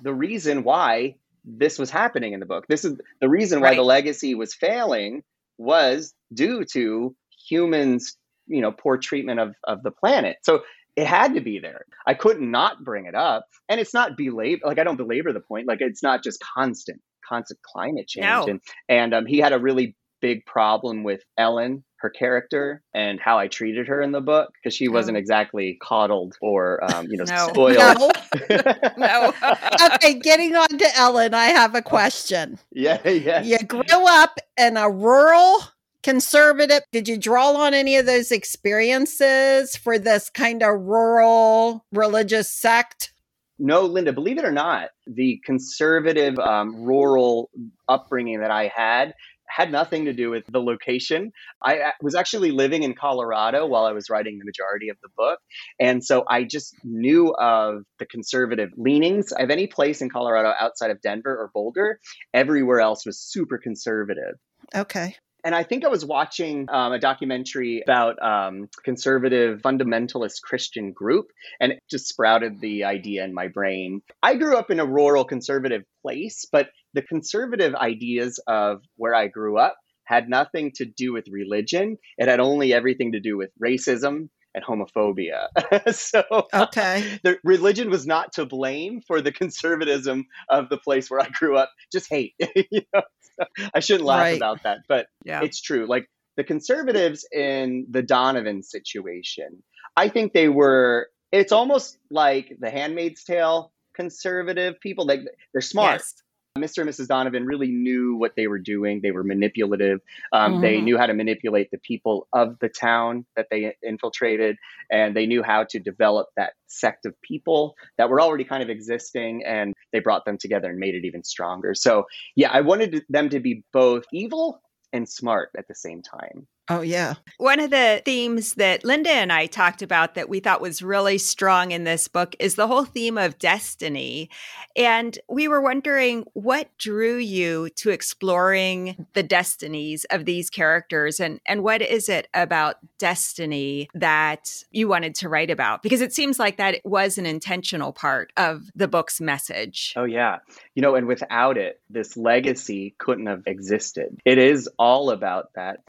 the 0.00 0.14
reason 0.14 0.62
why 0.62 1.16
this 1.44 1.78
was 1.78 1.90
happening 1.90 2.32
in 2.32 2.40
the 2.40 2.46
book. 2.46 2.64
This 2.68 2.84
is 2.84 2.98
the 3.20 3.28
reason 3.28 3.60
why 3.60 3.68
right. 3.68 3.76
the 3.76 3.82
legacy 3.82 4.34
was 4.34 4.54
failing 4.54 5.22
was 5.58 6.14
due 6.32 6.64
to 6.72 7.14
humans, 7.48 8.16
you 8.46 8.60
know, 8.60 8.72
poor 8.72 8.96
treatment 8.96 9.40
of, 9.40 9.54
of 9.64 9.82
the 9.82 9.90
planet. 9.90 10.36
So 10.42 10.62
it 10.96 11.06
had 11.06 11.34
to 11.34 11.40
be 11.40 11.58
there. 11.58 11.84
I 12.06 12.14
couldn't 12.14 12.50
not 12.50 12.84
bring 12.84 13.06
it 13.06 13.14
up. 13.14 13.46
And 13.68 13.80
it's 13.80 13.94
not 13.94 14.16
belabor 14.16 14.60
like 14.64 14.78
I 14.78 14.84
don't 14.84 14.96
belabor 14.96 15.32
the 15.32 15.40
point. 15.40 15.66
Like 15.66 15.80
it's 15.80 16.02
not 16.02 16.22
just 16.22 16.42
constant, 16.54 17.00
constant 17.28 17.60
climate 17.62 18.08
change. 18.08 18.24
No. 18.24 18.46
And 18.46 18.60
and 18.88 19.14
um, 19.14 19.26
he 19.26 19.38
had 19.38 19.52
a 19.52 19.58
really 19.58 19.96
big 20.20 20.46
problem 20.46 21.04
with 21.04 21.22
Ellen, 21.36 21.84
her 22.04 22.10
character, 22.10 22.82
and 22.94 23.18
how 23.18 23.38
I 23.38 23.48
treated 23.48 23.88
her 23.88 24.00
in 24.02 24.12
the 24.12 24.20
book 24.20 24.52
because 24.54 24.76
she 24.76 24.88
wasn't 24.88 25.16
Oh. 25.16 25.20
exactly 25.20 25.78
coddled 25.82 26.36
or 26.42 26.84
um, 26.94 27.06
you 27.08 27.16
know 27.16 27.24
No. 27.28 27.48
spoiled. 27.48 27.78
No. 27.78 28.10
no. 28.98 29.32
okay, 29.94 30.14
getting 30.20 30.54
on 30.54 30.68
to 30.68 30.86
Ellen, 30.96 31.32
I 31.34 31.46
have 31.46 31.74
a 31.74 31.82
question. 31.82 32.58
yeah, 32.70 33.06
yeah. 33.08 33.42
You 33.42 33.58
grew 33.58 33.82
up 33.90 34.38
in 34.58 34.76
a 34.76 34.90
rural 34.90 35.62
conservative. 36.02 36.82
Did 36.92 37.08
you 37.08 37.16
draw 37.16 37.52
on 37.54 37.72
any 37.72 37.96
of 37.96 38.04
those 38.06 38.30
experiences 38.30 39.74
for 39.76 39.98
this 39.98 40.28
kind 40.30 40.62
of 40.62 40.78
rural 40.82 41.84
religious 41.92 42.50
sect? 42.50 43.12
No, 43.58 43.82
Linda, 43.82 44.12
believe 44.12 44.36
it 44.38 44.44
or 44.44 44.50
not, 44.50 44.90
the 45.06 45.40
conservative 45.44 46.38
um, 46.40 46.82
rural 46.82 47.50
upbringing 47.88 48.40
that 48.40 48.50
I 48.50 48.70
had 48.74 49.14
had 49.48 49.70
nothing 49.70 50.06
to 50.06 50.12
do 50.12 50.30
with 50.30 50.44
the 50.46 50.60
location. 50.60 51.32
I 51.62 51.92
was 52.02 52.14
actually 52.14 52.50
living 52.50 52.82
in 52.82 52.94
Colorado 52.94 53.66
while 53.66 53.84
I 53.84 53.92
was 53.92 54.10
writing 54.10 54.38
the 54.38 54.44
majority 54.44 54.88
of 54.88 54.96
the 55.02 55.08
book. 55.16 55.38
And 55.78 56.04
so 56.04 56.24
I 56.28 56.44
just 56.44 56.74
knew 56.84 57.34
of 57.34 57.82
the 57.98 58.06
conservative 58.06 58.70
leanings 58.76 59.32
of 59.32 59.50
any 59.50 59.66
place 59.66 60.02
in 60.02 60.10
Colorado 60.10 60.52
outside 60.58 60.90
of 60.90 61.00
Denver 61.00 61.36
or 61.36 61.50
Boulder. 61.52 62.00
Everywhere 62.32 62.80
else 62.80 63.06
was 63.06 63.18
super 63.18 63.58
conservative. 63.58 64.36
Okay. 64.74 65.16
And 65.44 65.54
I 65.54 65.62
think 65.62 65.84
I 65.84 65.88
was 65.88 66.06
watching 66.06 66.66
um, 66.70 66.92
a 66.92 66.98
documentary 66.98 67.82
about 67.82 68.20
um, 68.22 68.70
conservative 68.82 69.60
fundamentalist 69.60 70.40
Christian 70.42 70.92
group, 70.92 71.26
and 71.60 71.72
it 71.72 71.82
just 71.90 72.08
sprouted 72.08 72.60
the 72.60 72.84
idea 72.84 73.24
in 73.24 73.34
my 73.34 73.48
brain. 73.48 74.00
I 74.22 74.36
grew 74.36 74.56
up 74.56 74.70
in 74.70 74.80
a 74.80 74.86
rural 74.86 75.26
conservative 75.26 75.82
place, 76.02 76.46
but 76.50 76.70
the 76.94 77.02
conservative 77.02 77.74
ideas 77.74 78.40
of 78.46 78.82
where 78.96 79.14
I 79.14 79.26
grew 79.28 79.58
up 79.58 79.76
had 80.04 80.28
nothing 80.28 80.72
to 80.76 80.84
do 80.84 81.12
with 81.12 81.26
religion. 81.28 81.96
It 82.18 82.28
had 82.28 82.40
only 82.40 82.72
everything 82.72 83.12
to 83.12 83.20
do 83.20 83.36
with 83.36 83.50
racism 83.62 84.28
and 84.54 84.64
homophobia. 84.64 85.48
so 85.94 86.22
Okay. 86.54 87.18
the 87.24 87.38
religion 87.42 87.90
was 87.90 88.06
not 88.06 88.32
to 88.34 88.46
blame 88.46 89.00
for 89.06 89.20
the 89.20 89.32
conservatism 89.32 90.26
of 90.50 90.68
the 90.68 90.76
place 90.78 91.10
where 91.10 91.20
I 91.20 91.28
grew 91.30 91.56
up. 91.56 91.70
Just 91.92 92.08
hate. 92.08 92.34
you 92.70 92.82
know? 92.94 93.02
So 93.38 93.44
I 93.74 93.80
shouldn't 93.80 94.04
laugh 94.06 94.20
Right. 94.20 94.36
about 94.36 94.62
that, 94.64 94.78
but 94.88 95.06
Yeah. 95.24 95.40
it's 95.42 95.60
true. 95.60 95.86
Like 95.88 96.06
the 96.36 96.44
conservatives 96.44 97.26
in 97.32 97.86
the 97.90 98.02
Donovan 98.02 98.62
situation, 98.62 99.62
I 99.96 100.08
think 100.08 100.32
they 100.32 100.48
were. 100.48 101.08
It's 101.32 101.50
almost 101.52 101.98
like 102.10 102.52
the 102.60 102.70
Handmaid's 102.70 103.24
Tale 103.24 103.72
conservative 103.96 104.78
people. 104.80 105.06
Like 105.06 105.20
they're 105.52 105.60
smart. 105.62 106.00
Yes. 106.00 106.14
Mr. 106.56 106.82
and 106.82 106.88
Mrs. 106.88 107.08
Donovan 107.08 107.46
really 107.46 107.72
knew 107.72 108.14
what 108.16 108.32
they 108.36 108.46
were 108.46 108.60
doing. 108.60 109.00
They 109.02 109.10
were 109.10 109.24
manipulative. 109.24 110.00
Um, 110.32 110.60
They 110.60 110.78
Mhm. 110.78 110.84
knew 110.84 110.98
how 110.98 111.06
to 111.06 111.14
manipulate 111.14 111.70
the 111.72 111.78
people 111.78 112.28
of 112.32 112.58
the 112.60 112.68
town 112.68 113.26
that 113.34 113.48
they 113.50 113.74
infiltrated, 113.82 114.56
and 114.88 115.16
they 115.16 115.26
knew 115.26 115.42
how 115.42 115.64
to 115.64 115.80
develop 115.80 116.28
that 116.36 116.52
sect 116.68 117.06
of 117.06 117.20
people 117.22 117.74
that 117.98 118.08
were 118.08 118.20
already 118.20 118.44
kind 118.44 118.62
of 118.62 118.70
existing, 118.70 119.44
and 119.44 119.74
they 119.92 119.98
brought 119.98 120.24
them 120.24 120.38
together 120.38 120.70
and 120.70 120.78
made 120.78 120.94
it 120.94 121.04
even 121.04 121.24
stronger. 121.24 121.74
So, 121.74 122.06
yeah, 122.36 122.50
I 122.52 122.60
wanted 122.60 123.04
them 123.08 123.30
to 123.30 123.40
be 123.40 123.64
both 123.72 124.04
evil 124.12 124.62
and 124.92 125.08
smart 125.08 125.50
at 125.58 125.66
the 125.66 125.74
same 125.74 126.02
time. 126.02 126.46
Oh, 126.70 126.80
yeah. 126.80 127.14
One 127.36 127.60
of 127.60 127.70
the 127.70 128.00
themes 128.06 128.54
that 128.54 128.84
Linda 128.84 129.10
and 129.10 129.30
I 129.30 129.46
talked 129.46 129.82
about 129.82 130.14
that 130.14 130.30
we 130.30 130.40
thought 130.40 130.62
was 130.62 130.80
really 130.80 131.18
strong 131.18 131.72
in 131.72 131.84
this 131.84 132.08
book 132.08 132.34
is 132.38 132.54
the 132.54 132.66
whole 132.66 132.86
theme 132.86 133.18
of 133.18 133.38
destiny. 133.38 134.30
And 134.74 135.18
we 135.28 135.46
were 135.46 135.60
wondering 135.60 136.24
what 136.32 136.70
drew 136.78 137.18
you 137.18 137.68
to 137.76 137.90
exploring 137.90 139.06
the 139.12 139.22
destinies 139.22 140.06
of 140.10 140.24
these 140.24 140.48
characters 140.48 141.20
and, 141.20 141.38
and 141.44 141.62
what 141.62 141.82
is 141.82 142.08
it 142.08 142.28
about 142.32 142.76
destiny 142.98 143.90
that 143.92 144.50
you 144.70 144.88
wanted 144.88 145.14
to 145.16 145.28
write 145.28 145.50
about? 145.50 145.82
Because 145.82 146.00
it 146.00 146.14
seems 146.14 146.38
like 146.38 146.56
that 146.56 146.80
was 146.82 147.18
an 147.18 147.26
intentional 147.26 147.92
part 147.92 148.32
of 148.38 148.62
the 148.74 148.88
book's 148.88 149.20
message. 149.20 149.92
Oh, 149.96 150.04
yeah. 150.04 150.38
You 150.74 150.80
know, 150.80 150.94
and 150.94 151.06
without 151.06 151.58
it, 151.58 151.80
this 151.90 152.16
legacy 152.16 152.94
couldn't 152.98 153.26
have 153.26 153.42
existed. 153.46 154.18
It 154.24 154.38
is 154.38 154.66
all 154.78 155.10
about 155.10 155.50
that. 155.56 155.80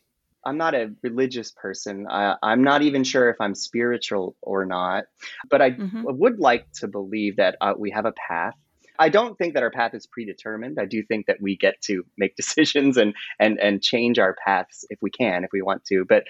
I'm 0.45 0.57
not 0.57 0.75
a 0.75 0.93
religious 1.01 1.51
person. 1.51 2.07
I, 2.09 2.35
I'm 2.43 2.63
not 2.63 2.81
even 2.81 3.03
sure 3.03 3.29
if 3.29 3.37
I'm 3.39 3.55
spiritual 3.55 4.35
or 4.41 4.65
not, 4.65 5.05
but 5.49 5.61
I 5.61 5.71
Mhm. 5.71 6.03
would 6.03 6.39
like 6.39 6.71
to 6.79 6.87
believe 6.87 7.37
that 7.37 7.57
uh, 7.61 7.73
we 7.77 7.91
have 7.91 8.05
a 8.05 8.13
path. 8.13 8.53
I 8.97 9.09
don't 9.09 9.37
think 9.37 9.55
that 9.55 9.63
our 9.63 9.71
path 9.71 9.93
is 9.93 10.07
predetermined. 10.07 10.77
I 10.79 10.85
do 10.85 11.03
think 11.03 11.25
that 11.25 11.41
we 11.41 11.57
get 11.57 11.81
to 11.83 12.03
make 12.17 12.35
decisions 12.37 12.97
and 12.97 13.13
and 13.39 13.59
and 13.59 13.81
change 13.81 14.19
our 14.19 14.35
paths 14.45 14.85
if 14.89 14.99
we 15.01 15.09
can, 15.09 15.43
if 15.43 15.49
we 15.51 15.61
want 15.61 15.83
to. 15.85 16.05
But 16.07 16.23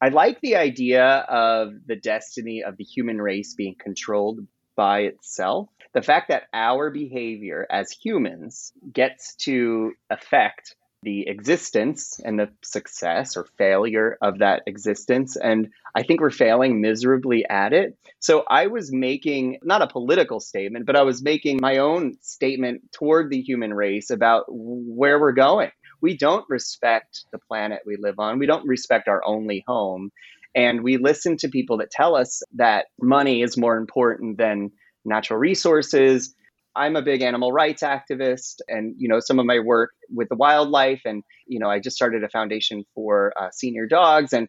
I 0.00 0.08
like 0.08 0.40
the 0.40 0.56
idea 0.56 1.04
of 1.28 1.72
the 1.86 1.96
destiny 1.96 2.62
of 2.62 2.76
the 2.76 2.84
human 2.84 3.20
race 3.20 3.54
being 3.54 3.76
controlled 3.78 4.40
by 4.76 5.00
itself. 5.00 5.68
The 5.92 6.02
fact 6.02 6.28
that 6.28 6.44
our 6.52 6.90
behavior 6.90 7.66
as 7.70 7.90
humans 7.90 8.72
gets 8.92 9.34
to 9.46 9.92
affect 10.08 10.76
the 11.02 11.26
existence 11.28 12.20
and 12.24 12.38
the 12.38 12.50
success 12.62 13.36
or 13.36 13.46
failure 13.56 14.18
of 14.20 14.38
that 14.38 14.62
existence. 14.66 15.36
And 15.36 15.68
I 15.94 16.02
think 16.02 16.20
we're 16.20 16.30
failing 16.30 16.80
miserably 16.80 17.44
at 17.48 17.72
it. 17.72 17.96
So 18.18 18.44
I 18.48 18.66
was 18.66 18.92
making 18.92 19.58
not 19.62 19.82
a 19.82 19.86
political 19.86 20.40
statement, 20.40 20.86
but 20.86 20.96
I 20.96 21.02
was 21.02 21.22
making 21.22 21.58
my 21.60 21.78
own 21.78 22.14
statement 22.20 22.92
toward 22.92 23.30
the 23.30 23.40
human 23.40 23.72
race 23.72 24.10
about 24.10 24.44
where 24.48 25.18
we're 25.18 25.32
going. 25.32 25.70
We 26.02 26.16
don't 26.16 26.44
respect 26.48 27.24
the 27.32 27.38
planet 27.38 27.80
we 27.86 27.96
live 27.98 28.18
on, 28.18 28.38
we 28.38 28.46
don't 28.46 28.66
respect 28.66 29.08
our 29.08 29.22
only 29.24 29.64
home. 29.66 30.10
And 30.54 30.82
we 30.82 30.96
listen 30.96 31.36
to 31.38 31.48
people 31.48 31.78
that 31.78 31.92
tell 31.92 32.16
us 32.16 32.42
that 32.56 32.86
money 33.00 33.42
is 33.42 33.56
more 33.56 33.76
important 33.76 34.36
than 34.36 34.72
natural 35.04 35.38
resources. 35.38 36.34
I'm 36.76 36.96
a 36.96 37.02
big 37.02 37.22
animal 37.22 37.52
rights 37.52 37.82
activist, 37.82 38.60
and 38.68 38.94
you 38.96 39.08
know 39.08 39.20
some 39.20 39.38
of 39.38 39.46
my 39.46 39.58
work 39.58 39.90
with 40.08 40.28
the 40.28 40.36
wildlife, 40.36 41.02
and 41.04 41.22
you 41.46 41.58
know 41.58 41.68
I 41.68 41.80
just 41.80 41.96
started 41.96 42.24
a 42.24 42.28
foundation 42.28 42.84
for 42.94 43.32
uh, 43.40 43.48
senior 43.52 43.86
dogs, 43.86 44.32
and 44.32 44.48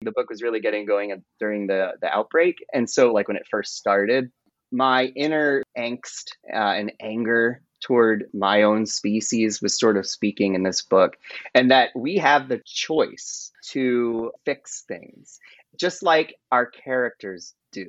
the 0.00 0.12
book 0.12 0.28
was 0.30 0.42
really 0.42 0.60
getting 0.60 0.86
going 0.86 1.22
during 1.38 1.66
the 1.66 1.92
the 2.00 2.08
outbreak. 2.08 2.56
And 2.72 2.88
so, 2.88 3.12
like 3.12 3.28
when 3.28 3.36
it 3.36 3.46
first 3.50 3.76
started, 3.76 4.30
my 4.72 5.06
inner 5.16 5.62
angst 5.76 6.30
uh, 6.52 6.56
and 6.56 6.92
anger 7.00 7.62
toward 7.80 8.24
my 8.34 8.62
own 8.62 8.84
species 8.86 9.62
was 9.62 9.78
sort 9.78 9.96
of 9.96 10.06
speaking 10.06 10.54
in 10.54 10.64
this 10.64 10.82
book, 10.82 11.16
and 11.54 11.70
that 11.70 11.90
we 11.94 12.16
have 12.16 12.48
the 12.48 12.60
choice 12.66 13.52
to 13.70 14.32
fix 14.44 14.84
things, 14.88 15.38
just 15.78 16.02
like 16.02 16.34
our 16.50 16.66
characters 16.66 17.54
do 17.70 17.86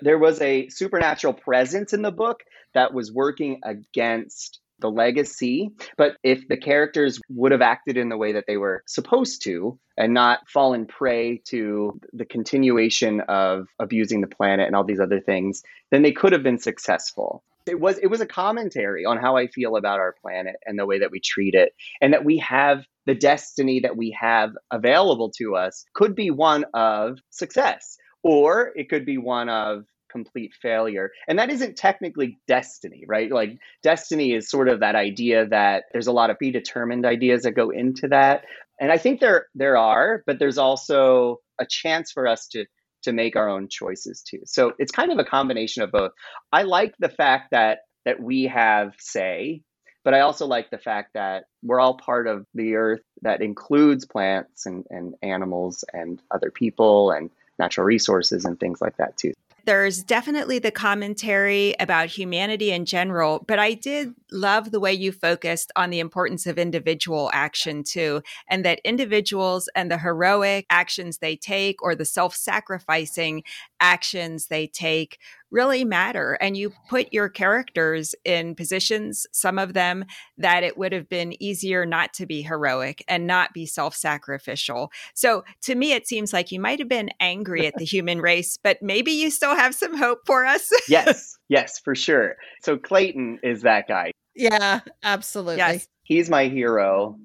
there 0.00 0.18
was 0.18 0.40
a 0.40 0.68
supernatural 0.68 1.34
presence 1.34 1.92
in 1.92 2.02
the 2.02 2.12
book 2.12 2.44
that 2.74 2.94
was 2.94 3.12
working 3.12 3.60
against 3.64 4.60
the 4.80 4.90
legacy. 4.90 5.70
But 5.96 6.16
if 6.22 6.46
the 6.48 6.56
characters 6.56 7.20
would 7.30 7.52
have 7.52 7.62
acted 7.62 7.96
in 7.96 8.08
the 8.08 8.16
way 8.16 8.32
that 8.32 8.44
they 8.46 8.56
were 8.56 8.82
supposed 8.86 9.42
to 9.44 9.78
and 9.96 10.14
not 10.14 10.48
fallen 10.48 10.86
prey 10.86 11.42
to 11.46 12.00
the 12.12 12.24
continuation 12.24 13.20
of 13.22 13.66
abusing 13.78 14.20
the 14.20 14.28
planet 14.28 14.66
and 14.66 14.76
all 14.76 14.84
these 14.84 15.00
other 15.00 15.20
things, 15.20 15.62
then 15.90 16.02
they 16.02 16.12
could 16.12 16.32
have 16.32 16.42
been 16.42 16.58
successful. 16.58 17.42
It 17.66 17.80
was 17.80 17.98
it 17.98 18.06
was 18.06 18.22
a 18.22 18.26
commentary 18.26 19.04
on 19.04 19.18
how 19.18 19.36
I 19.36 19.48
feel 19.48 19.76
about 19.76 19.98
our 19.98 20.14
planet 20.22 20.56
and 20.64 20.78
the 20.78 20.86
way 20.86 21.00
that 21.00 21.10
we 21.10 21.20
treat 21.20 21.54
it 21.54 21.74
and 22.00 22.14
that 22.14 22.24
we 22.24 22.38
have 22.38 22.84
the 23.04 23.14
destiny 23.14 23.80
that 23.80 23.96
we 23.96 24.16
have 24.18 24.52
available 24.70 25.30
to 25.38 25.56
us 25.56 25.84
could 25.92 26.14
be 26.14 26.30
one 26.30 26.64
of 26.72 27.18
success 27.30 27.98
or 28.22 28.72
it 28.76 28.88
could 28.88 29.04
be 29.04 29.18
one 29.18 29.48
of 29.48 29.84
complete 30.10 30.54
failure. 30.60 31.10
And 31.28 31.38
that 31.38 31.50
isn't 31.50 31.76
technically 31.76 32.38
destiny, 32.46 33.04
right? 33.06 33.30
Like 33.30 33.58
destiny 33.82 34.32
is 34.32 34.50
sort 34.50 34.68
of 34.68 34.80
that 34.80 34.94
idea 34.94 35.46
that 35.48 35.84
there's 35.92 36.06
a 36.06 36.12
lot 36.12 36.30
of 36.30 36.38
predetermined 36.38 37.04
ideas 37.04 37.42
that 37.42 37.52
go 37.52 37.70
into 37.70 38.08
that. 38.08 38.44
And 38.80 38.90
I 38.92 38.98
think 38.98 39.20
there 39.20 39.46
there 39.54 39.76
are, 39.76 40.22
but 40.26 40.38
there's 40.38 40.58
also 40.58 41.40
a 41.60 41.66
chance 41.68 42.12
for 42.12 42.26
us 42.26 42.48
to 42.48 42.64
to 43.02 43.12
make 43.12 43.36
our 43.36 43.48
own 43.48 43.68
choices 43.68 44.22
too. 44.22 44.40
So 44.44 44.72
it's 44.78 44.92
kind 44.92 45.12
of 45.12 45.18
a 45.18 45.24
combination 45.24 45.82
of 45.82 45.92
both. 45.92 46.12
I 46.52 46.62
like 46.62 46.94
the 46.98 47.08
fact 47.08 47.50
that 47.52 47.80
that 48.04 48.20
we 48.20 48.44
have 48.44 48.94
say, 48.98 49.62
but 50.04 50.14
I 50.14 50.20
also 50.20 50.46
like 50.46 50.70
the 50.70 50.78
fact 50.78 51.10
that 51.14 51.44
we're 51.62 51.80
all 51.80 51.96
part 51.96 52.26
of 52.26 52.46
the 52.54 52.74
earth 52.74 53.02
that 53.22 53.42
includes 53.42 54.06
plants 54.06 54.64
and, 54.66 54.84
and 54.90 55.14
animals 55.22 55.84
and 55.92 56.22
other 56.30 56.50
people 56.50 57.10
and 57.10 57.30
natural 57.58 57.84
resources 57.84 58.44
and 58.44 58.58
things 58.60 58.80
like 58.80 58.96
that 58.96 59.16
too. 59.16 59.32
there's 59.64 60.02
definitely 60.02 60.58
the 60.58 60.70
commentary 60.70 61.74
about 61.78 62.08
humanity 62.08 62.70
in 62.70 62.86
general, 62.86 63.44
but 63.46 63.58
I 63.58 63.74
did 63.74 64.14
love 64.32 64.70
the 64.70 64.80
way 64.80 64.94
you 64.94 65.12
focused 65.12 65.70
on 65.76 65.90
the 65.90 66.00
importance 66.00 66.46
of 66.46 66.56
individual 66.58 67.28
action 67.34 67.82
too, 67.84 68.22
and 68.48 68.64
that 68.64 68.80
individuals 68.82 69.68
and 69.74 69.90
the 69.90 69.98
heroic 69.98 70.64
actions 70.70 71.18
they 71.18 71.36
take 71.36 71.82
or 71.82 71.94
the 71.94 72.06
self 72.06 72.34
sacrificing 72.34 73.42
actions 73.78 74.46
they 74.46 74.66
take 74.66 75.18
really 75.50 75.84
matter. 75.84 76.34
And 76.40 76.56
you 76.56 76.72
put 76.88 77.12
your 77.12 77.28
characters 77.28 78.14
in 78.24 78.54
positions, 78.54 79.26
some 79.32 79.58
of 79.58 79.74
them 79.74 80.04
that 80.36 80.62
it 80.62 80.76
would 80.76 80.92
have 80.92 81.08
been 81.08 81.40
easier 81.42 81.86
not 81.86 82.12
to 82.14 82.26
be 82.26 82.42
heroic 82.42 83.04
and 83.08 83.26
not 83.26 83.52
be 83.52 83.66
self 83.66 83.94
sacrificial. 83.94 84.90
So 85.14 85.44
to 85.62 85.74
me, 85.74 85.92
it 85.92 86.06
seems 86.06 86.32
like 86.32 86.52
you 86.52 86.60
might 86.60 86.78
have 86.78 86.88
been 86.88 87.10
angry 87.20 87.66
at 87.66 87.74
the 87.76 87.84
human 87.88 88.20
race, 88.20 88.58
but 88.62 88.78
maybe 88.82 89.12
you 89.12 89.30
still 89.30 89.54
have 89.54 89.74
some 89.74 89.96
hope 89.96 90.20
for 90.26 90.44
us. 90.44 90.68
yes, 90.88 91.38
yes, 91.48 91.78
for 91.78 91.94
sure. 91.94 92.36
So 92.62 92.76
Clayton 92.76 93.40
is 93.42 93.62
that 93.62 93.88
guy. 93.88 94.12
Yeah, 94.34 94.80
absolutely. 95.02 95.56
Yes. 95.56 95.88
He's 96.04 96.30
my 96.30 96.46
hero. 96.46 97.18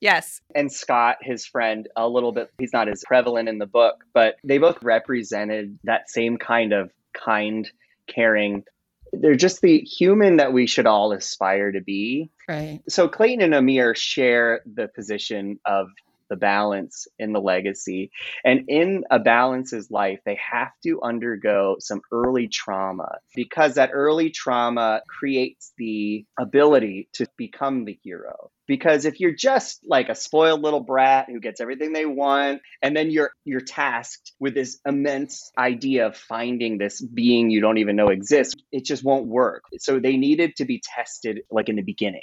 Yes. 0.00 0.40
And 0.54 0.72
Scott, 0.72 1.16
his 1.20 1.44
friend, 1.44 1.88
a 1.94 2.08
little 2.08 2.32
bit, 2.32 2.50
he's 2.58 2.72
not 2.72 2.88
as 2.88 3.02
prevalent 3.06 3.48
in 3.48 3.58
the 3.58 3.66
book, 3.66 3.96
but 4.14 4.36
they 4.42 4.58
both 4.58 4.82
represented 4.82 5.78
that 5.84 6.08
same 6.08 6.38
kind 6.38 6.72
of 6.72 6.90
kind, 7.12 7.70
caring. 8.06 8.64
They're 9.12 9.34
just 9.34 9.60
the 9.60 9.80
human 9.80 10.36
that 10.36 10.52
we 10.52 10.66
should 10.66 10.86
all 10.86 11.12
aspire 11.12 11.72
to 11.72 11.80
be. 11.80 12.30
Right. 12.48 12.80
So 12.88 13.08
Clayton 13.08 13.42
and 13.42 13.54
Amir 13.54 13.94
share 13.94 14.60
the 14.72 14.88
position 14.88 15.58
of 15.64 15.88
the 16.30 16.36
balance 16.36 17.08
in 17.18 17.32
the 17.32 17.40
legacy. 17.40 18.10
And 18.44 18.64
in 18.68 19.04
a 19.10 19.18
balance's 19.18 19.90
life, 19.90 20.20
they 20.24 20.38
have 20.50 20.70
to 20.84 21.02
undergo 21.02 21.76
some 21.80 22.00
early 22.10 22.48
trauma 22.48 23.18
because 23.34 23.74
that 23.74 23.90
early 23.92 24.30
trauma 24.30 25.02
creates 25.08 25.72
the 25.76 26.24
ability 26.38 27.08
to 27.14 27.26
become 27.36 27.84
the 27.84 27.98
hero 28.02 28.50
because 28.66 29.04
if 29.04 29.18
you're 29.20 29.34
just 29.34 29.80
like 29.86 30.08
a 30.08 30.14
spoiled 30.14 30.62
little 30.62 30.80
brat 30.80 31.26
who 31.28 31.40
gets 31.40 31.60
everything 31.60 31.92
they 31.92 32.06
want 32.06 32.62
and 32.82 32.96
then 32.96 33.10
you're 33.10 33.32
you're 33.44 33.60
tasked 33.60 34.32
with 34.38 34.54
this 34.54 34.78
immense 34.86 35.50
idea 35.58 36.06
of 36.06 36.16
finding 36.16 36.78
this 36.78 37.00
being 37.00 37.50
you 37.50 37.60
don't 37.60 37.78
even 37.78 37.96
know 37.96 38.08
exists 38.08 38.54
it 38.72 38.84
just 38.84 39.04
won't 39.04 39.26
work. 39.26 39.64
So 39.78 39.98
they 39.98 40.16
needed 40.16 40.56
to 40.56 40.64
be 40.64 40.80
tested 40.82 41.40
like 41.50 41.68
in 41.68 41.76
the 41.76 41.82
beginning. 41.82 42.22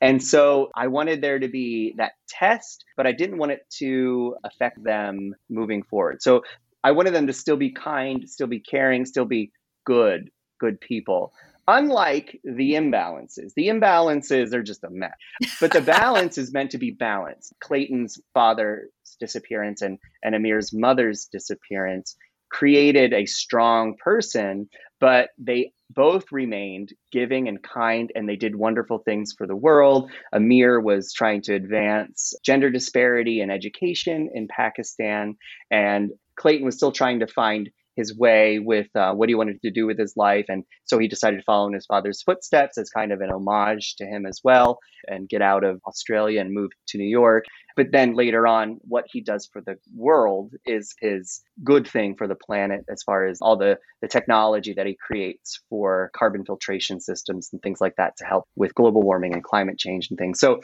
And 0.00 0.22
so 0.22 0.70
i 0.74 0.86
wanted 0.86 1.20
there 1.20 1.38
to 1.38 1.48
be 1.48 1.94
that 1.96 2.12
test 2.28 2.84
but 2.96 3.06
i 3.06 3.12
didn't 3.12 3.38
want 3.38 3.52
it 3.52 3.66
to 3.78 4.36
affect 4.44 4.82
them 4.82 5.34
moving 5.48 5.82
forward. 5.82 6.22
So 6.22 6.42
i 6.84 6.92
wanted 6.92 7.14
them 7.14 7.26
to 7.26 7.32
still 7.32 7.56
be 7.56 7.70
kind 7.70 8.28
still 8.28 8.46
be 8.46 8.60
caring 8.60 9.04
still 9.04 9.24
be 9.24 9.52
good 9.84 10.30
good 10.60 10.80
people 10.80 11.32
unlike 11.68 12.40
the 12.42 12.72
imbalances. 12.72 13.52
The 13.54 13.68
imbalances 13.68 14.54
are 14.54 14.62
just 14.62 14.82
a 14.82 14.90
mess, 14.90 15.12
but 15.60 15.70
the 15.70 15.80
balance 15.98 16.38
is 16.38 16.52
meant 16.52 16.72
to 16.72 16.78
be 16.78 16.90
balanced. 16.90 17.52
Clayton's 17.60 18.20
father's 18.34 18.88
disappearance 19.20 19.82
and, 19.82 19.98
and 20.24 20.34
Amir's 20.34 20.72
mother's 20.72 21.26
disappearance 21.26 22.16
created 22.50 23.12
a 23.12 23.26
strong 23.26 23.94
person, 24.02 24.70
but 24.98 25.28
they 25.36 25.72
both 25.90 26.32
remained 26.32 26.94
giving 27.12 27.46
and 27.46 27.62
kind, 27.62 28.10
and 28.14 28.26
they 28.26 28.36
did 28.36 28.56
wonderful 28.56 28.98
things 28.98 29.34
for 29.36 29.46
the 29.46 29.56
world. 29.56 30.10
Amir 30.32 30.80
was 30.80 31.12
trying 31.12 31.42
to 31.42 31.54
advance 31.54 32.34
gender 32.42 32.70
disparity 32.70 33.42
in 33.42 33.50
education 33.50 34.30
in 34.32 34.48
Pakistan, 34.48 35.36
and 35.70 36.12
Clayton 36.36 36.64
was 36.64 36.76
still 36.76 36.92
trying 36.92 37.20
to 37.20 37.26
find 37.26 37.70
his 37.98 38.16
way 38.16 38.60
with 38.60 38.86
uh, 38.94 39.12
what 39.12 39.28
he 39.28 39.34
wanted 39.34 39.60
to 39.60 39.72
do 39.72 39.86
with 39.86 39.98
his 39.98 40.14
life. 40.16 40.46
And 40.48 40.62
so 40.84 40.98
he 40.98 41.08
decided 41.08 41.38
to 41.38 41.42
follow 41.42 41.66
in 41.66 41.74
his 41.74 41.84
father's 41.84 42.22
footsteps 42.22 42.78
as 42.78 42.90
kind 42.90 43.12
of 43.12 43.20
an 43.20 43.30
homage 43.30 43.96
to 43.96 44.06
him 44.06 44.24
as 44.24 44.40
well 44.44 44.78
and 45.08 45.28
get 45.28 45.42
out 45.42 45.64
of 45.64 45.80
Australia 45.84 46.40
and 46.40 46.54
move 46.54 46.70
to 46.88 46.98
New 46.98 47.08
York. 47.08 47.44
But 47.76 47.88
then 47.90 48.14
later 48.14 48.46
on, 48.46 48.78
what 48.82 49.04
he 49.08 49.20
does 49.20 49.48
for 49.52 49.60
the 49.60 49.76
world 49.94 50.52
is 50.64 50.94
his 51.00 51.42
good 51.64 51.88
thing 51.88 52.14
for 52.16 52.28
the 52.28 52.36
planet 52.36 52.84
as 52.88 53.02
far 53.02 53.26
as 53.26 53.40
all 53.42 53.56
the, 53.56 53.78
the 54.00 54.08
technology 54.08 54.74
that 54.74 54.86
he 54.86 54.96
creates 54.96 55.60
for 55.68 56.10
carbon 56.16 56.44
filtration 56.44 57.00
systems 57.00 57.50
and 57.52 57.60
things 57.60 57.80
like 57.80 57.96
that 57.96 58.16
to 58.18 58.24
help 58.24 58.44
with 58.54 58.74
global 58.74 59.02
warming 59.02 59.34
and 59.34 59.42
climate 59.42 59.78
change 59.78 60.08
and 60.10 60.18
things. 60.18 60.38
So 60.38 60.60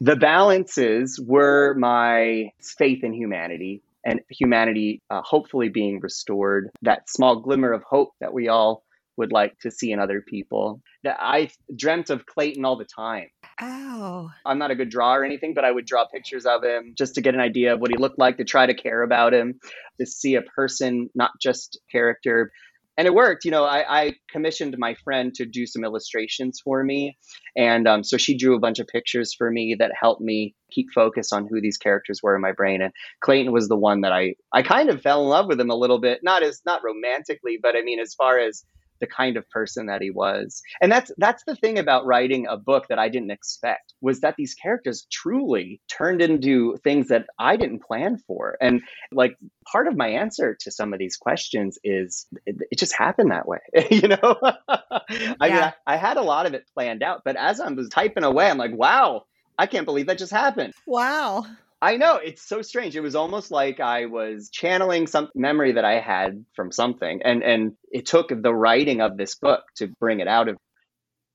the 0.00 0.16
balances 0.16 1.18
were 1.24 1.74
my 1.74 2.50
faith 2.60 3.02
in 3.02 3.14
humanity 3.14 3.82
and 4.04 4.20
humanity 4.30 5.02
uh, 5.10 5.22
hopefully 5.22 5.68
being 5.68 6.00
restored, 6.00 6.70
that 6.82 7.08
small 7.08 7.40
glimmer 7.40 7.72
of 7.72 7.82
hope 7.82 8.10
that 8.20 8.32
we 8.32 8.48
all 8.48 8.84
would 9.16 9.32
like 9.32 9.58
to 9.60 9.70
see 9.70 9.92
in 9.92 10.00
other 10.00 10.20
people. 10.20 10.80
That 11.04 11.16
I 11.20 11.50
dreamt 11.74 12.10
of 12.10 12.26
Clayton 12.26 12.64
all 12.64 12.76
the 12.76 12.84
time. 12.84 13.28
Oh. 13.60 14.30
I'm 14.44 14.58
not 14.58 14.70
a 14.70 14.74
good 14.74 14.90
drawer 14.90 15.20
or 15.20 15.24
anything, 15.24 15.54
but 15.54 15.64
I 15.64 15.70
would 15.70 15.86
draw 15.86 16.06
pictures 16.06 16.46
of 16.46 16.64
him 16.64 16.94
just 16.98 17.14
to 17.14 17.20
get 17.20 17.34
an 17.34 17.40
idea 17.40 17.74
of 17.74 17.80
what 17.80 17.90
he 17.90 17.96
looked 17.96 18.18
like, 18.18 18.38
to 18.38 18.44
try 18.44 18.66
to 18.66 18.74
care 18.74 19.02
about 19.02 19.32
him, 19.32 19.60
to 20.00 20.06
see 20.06 20.34
a 20.34 20.42
person, 20.42 21.10
not 21.14 21.30
just 21.40 21.78
character 21.92 22.50
and 22.96 23.06
it 23.06 23.14
worked. 23.14 23.44
You 23.44 23.50
know, 23.50 23.64
I, 23.64 24.02
I, 24.02 24.12
commissioned 24.30 24.76
my 24.78 24.94
friend 25.04 25.34
to 25.34 25.44
do 25.44 25.66
some 25.66 25.84
illustrations 25.84 26.60
for 26.62 26.82
me, 26.82 27.16
and 27.56 27.86
um, 27.88 28.04
so 28.04 28.16
she 28.16 28.36
drew 28.36 28.54
a 28.54 28.60
bunch 28.60 28.78
of 28.78 28.86
pictures 28.86 29.34
for 29.34 29.50
me 29.50 29.76
that 29.78 29.92
helped 29.98 30.20
me 30.20 30.54
keep 30.70 30.86
focus 30.94 31.32
on 31.32 31.46
who 31.46 31.60
these 31.60 31.78
characters 31.78 32.20
were 32.22 32.34
in 32.34 32.42
my 32.42 32.52
brain. 32.52 32.82
And 32.82 32.92
Clayton 33.20 33.52
was 33.52 33.68
the 33.68 33.76
one 33.76 34.02
that 34.02 34.12
I 34.12 34.34
I 34.52 34.62
kind 34.62 34.90
of 34.90 35.02
fell 35.02 35.22
in 35.22 35.28
love 35.28 35.46
with 35.46 35.60
him 35.60 35.70
a 35.70 35.76
little 35.76 36.00
bit, 36.00 36.20
not 36.22 36.42
as 36.42 36.60
not 36.66 36.82
romantically, 36.84 37.58
but 37.60 37.76
I 37.76 37.82
mean 37.82 38.00
as 38.00 38.14
far 38.14 38.38
as 38.38 38.64
the 39.00 39.06
kind 39.06 39.36
of 39.36 39.48
person 39.50 39.86
that 39.86 40.02
he 40.02 40.10
was. 40.10 40.62
And 40.80 40.90
that's 40.90 41.10
that's 41.18 41.42
the 41.46 41.56
thing 41.56 41.78
about 41.78 42.06
writing 42.06 42.46
a 42.48 42.56
book 42.56 42.86
that 42.88 42.98
I 42.98 43.08
didn't 43.08 43.30
expect 43.30 43.94
was 44.00 44.20
that 44.20 44.34
these 44.36 44.54
characters 44.54 45.06
truly 45.10 45.80
turned 45.88 46.22
into 46.22 46.76
things 46.84 47.08
that 47.08 47.26
I 47.38 47.56
didn't 47.56 47.82
plan 47.82 48.18
for. 48.26 48.56
And 48.60 48.82
like 49.12 49.36
part 49.70 49.88
of 49.88 49.96
my 49.96 50.08
answer 50.08 50.56
to 50.60 50.70
some 50.70 50.92
of 50.92 50.98
these 50.98 51.16
questions 51.16 51.78
is 51.84 52.26
it, 52.46 52.56
it 52.70 52.78
just 52.78 52.96
happened 52.96 53.30
that 53.30 53.48
way. 53.48 53.58
you 53.90 54.08
know? 54.08 54.18
I 54.68 55.00
yeah. 55.08 55.36
mean 55.40 55.52
I, 55.52 55.72
I 55.86 55.96
had 55.96 56.16
a 56.16 56.22
lot 56.22 56.46
of 56.46 56.54
it 56.54 56.64
planned 56.74 57.02
out, 57.02 57.22
but 57.24 57.36
as 57.36 57.60
I 57.60 57.70
was 57.70 57.88
typing 57.88 58.24
away, 58.24 58.48
I'm 58.48 58.58
like, 58.58 58.74
wow, 58.74 59.24
I 59.58 59.66
can't 59.66 59.84
believe 59.84 60.06
that 60.06 60.18
just 60.18 60.32
happened. 60.32 60.72
Wow. 60.86 61.44
I 61.84 61.98
know 61.98 62.16
it's 62.16 62.40
so 62.40 62.62
strange. 62.62 62.96
It 62.96 63.02
was 63.02 63.14
almost 63.14 63.50
like 63.50 63.78
I 63.78 64.06
was 64.06 64.48
channeling 64.48 65.06
some 65.06 65.28
memory 65.34 65.70
that 65.72 65.84
I 65.84 66.00
had 66.00 66.42
from 66.56 66.72
something, 66.72 67.20
and 67.22 67.44
and 67.44 67.72
it 67.92 68.06
took 68.06 68.30
the 68.30 68.54
writing 68.54 69.02
of 69.02 69.18
this 69.18 69.34
book 69.34 69.64
to 69.76 69.88
bring 70.00 70.20
it 70.20 70.26
out 70.26 70.48
of. 70.48 70.56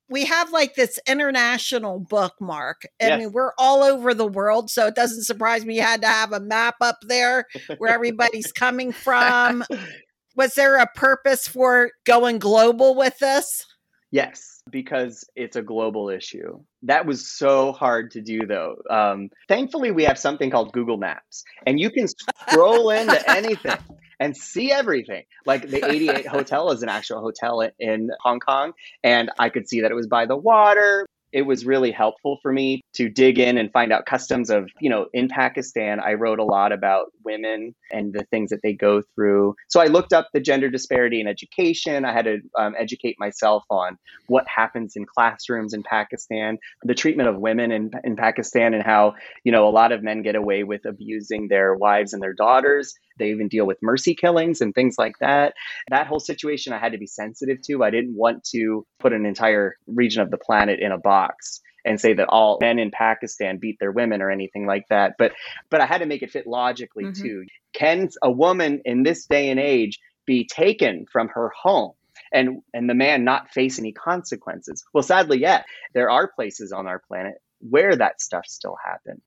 We 0.09 0.25
have 0.25 0.51
like 0.51 0.73
this 0.73 0.97
international 1.07 1.99
bookmark. 1.99 2.81
I 2.99 3.09
Yes. 3.09 3.19
mean, 3.19 3.31
we're 3.31 3.51
all 3.59 3.83
over 3.83 4.15
the 4.15 4.25
world, 4.25 4.71
so 4.71 4.87
it 4.87 4.95
doesn't 4.95 5.25
surprise 5.25 5.65
me 5.65 5.75
you 5.75 5.83
had 5.83 6.01
to 6.01 6.07
have 6.07 6.33
a 6.33 6.39
map 6.39 6.77
up 6.81 6.97
there 7.03 7.45
where 7.77 7.93
everybody's 7.93 8.51
coming 8.51 8.91
from. 8.91 9.63
Was 10.35 10.55
there 10.55 10.77
a 10.77 10.87
purpose 10.95 11.47
for 11.47 11.91
going 12.07 12.39
global 12.39 12.95
with 12.95 13.19
this? 13.19 13.67
Yes, 14.11 14.61
because 14.69 15.23
it's 15.35 15.55
a 15.55 15.61
global 15.61 16.09
issue. 16.09 16.59
That 16.83 17.05
was 17.05 17.27
so 17.27 17.71
hard 17.71 18.11
to 18.11 18.21
do, 18.21 18.39
though. 18.47 18.77
Um, 18.89 19.29
thankfully, 19.47 19.91
we 19.91 20.05
have 20.05 20.17
something 20.17 20.49
called 20.49 20.73
Google 20.73 20.97
Maps, 20.97 21.43
and 21.67 21.79
you 21.79 21.91
can 21.91 22.07
scroll 22.07 22.89
into 22.99 23.29
anything 23.29 23.77
and 24.19 24.35
see 24.35 24.71
everything. 24.71 25.23
Like 25.45 25.69
the 25.69 25.85
88 25.85 26.25
Hotel 26.37 26.71
is 26.71 26.81
an 26.81 26.89
actual 26.89 27.21
hotel 27.21 27.61
in- 27.61 27.71
in 27.79 28.09
Hong 28.21 28.39
Kong, 28.39 28.73
and 29.03 29.29
I 29.37 29.49
could 29.49 29.69
see 29.69 29.81
that 29.81 29.91
it 29.91 29.95
was 29.95 30.07
by 30.07 30.25
the 30.25 30.37
water. 30.37 31.05
It 31.31 31.43
was 31.43 31.65
really 31.65 31.91
helpful 31.91 32.39
for 32.41 32.51
me 32.51 32.81
to 32.93 33.09
dig 33.09 33.39
in 33.39 33.57
and 33.57 33.71
find 33.71 33.91
out 33.91 34.05
customs 34.05 34.49
of, 34.49 34.69
you 34.79 34.89
know, 34.89 35.07
in 35.13 35.27
Pakistan, 35.27 35.99
I 35.99 36.13
wrote 36.13 36.39
a 36.39 36.43
lot 36.43 36.71
about 36.71 37.11
women 37.23 37.75
and 37.91 38.13
the 38.13 38.23
things 38.25 38.49
that 38.49 38.61
they 38.63 38.73
go 38.73 39.03
through. 39.15 39.55
So 39.67 39.79
I 39.79 39.85
looked 39.85 40.13
up 40.13 40.27
the 40.33 40.39
gender 40.39 40.69
disparity 40.69 41.21
in 41.21 41.27
education. 41.27 42.05
I 42.05 42.13
had 42.13 42.25
to 42.25 42.39
um, 42.57 42.75
educate 42.77 43.17
myself 43.19 43.63
on 43.69 43.97
what 44.27 44.47
happens 44.47 44.95
in 44.95 45.05
classrooms 45.05 45.73
in 45.73 45.83
Pakistan, 45.83 46.57
the 46.83 46.95
treatment 46.95 47.29
of 47.29 47.37
women 47.37 47.71
in, 47.71 47.91
in 48.03 48.15
Pakistan, 48.15 48.73
and 48.73 48.83
how, 48.83 49.15
you 49.43 49.51
know, 49.51 49.67
a 49.67 49.71
lot 49.71 49.91
of 49.91 50.03
men 50.03 50.21
get 50.21 50.35
away 50.35 50.63
with 50.63 50.85
abusing 50.85 51.47
their 51.47 51.75
wives 51.75 52.13
and 52.13 52.21
their 52.21 52.33
daughters. 52.33 52.93
They 53.19 53.29
even 53.29 53.47
deal 53.47 53.67
with 53.67 53.77
mercy 53.81 54.15
killings 54.15 54.61
and 54.61 54.73
things 54.73 54.95
like 54.97 55.15
that. 55.19 55.53
That 55.89 56.07
whole 56.07 56.19
situation 56.19 56.73
I 56.73 56.79
had 56.79 56.93
to 56.93 56.97
be 56.97 57.07
sensitive 57.07 57.61
to. 57.63 57.83
I 57.83 57.89
didn't 57.91 58.15
want 58.15 58.43
to 58.55 58.85
put 58.99 59.13
an 59.13 59.25
entire 59.25 59.75
region 59.87 60.21
of 60.21 60.31
the 60.31 60.37
planet 60.37 60.79
in 60.79 60.91
a 60.91 60.97
box 60.97 61.61
and 61.85 61.99
say 61.99 62.13
that 62.13 62.27
all 62.27 62.57
men 62.61 62.79
in 62.79 62.91
Pakistan 62.91 63.57
beat 63.57 63.77
their 63.79 63.91
women 63.91 64.21
or 64.21 64.29
anything 64.31 64.65
like 64.65 64.85
that. 64.89 65.13
But 65.17 65.33
but 65.69 65.81
I 65.81 65.85
had 65.85 65.99
to 65.99 66.05
make 66.05 66.23
it 66.23 66.31
fit 66.31 66.47
logically 66.47 67.05
Mhm. 67.05 67.21
too. 67.21 67.45
Can 67.73 68.09
a 68.23 68.31
woman 68.31 68.81
in 68.85 69.03
this 69.03 69.25
day 69.25 69.49
and 69.49 69.59
age 69.59 69.99
be 70.25 70.45
taken 70.45 71.05
from 71.11 71.29
her 71.29 71.49
home? 71.61 71.93
And 72.33 72.61
and 72.73 72.89
the 72.89 72.93
man 72.95 73.23
not 73.23 73.51
face 73.51 73.79
any 73.79 73.93
consequences. 73.93 74.83
Well, 74.93 75.03
sadly, 75.03 75.39
yeah, 75.39 75.63
there 75.93 76.09
are 76.11 76.27
places 76.27 76.71
on 76.71 76.85
our 76.85 76.99
planet 76.99 77.35
where 77.61 77.95
that 77.95 78.21
stuff 78.21 78.45
still 78.45 78.75
happens. 78.85 79.21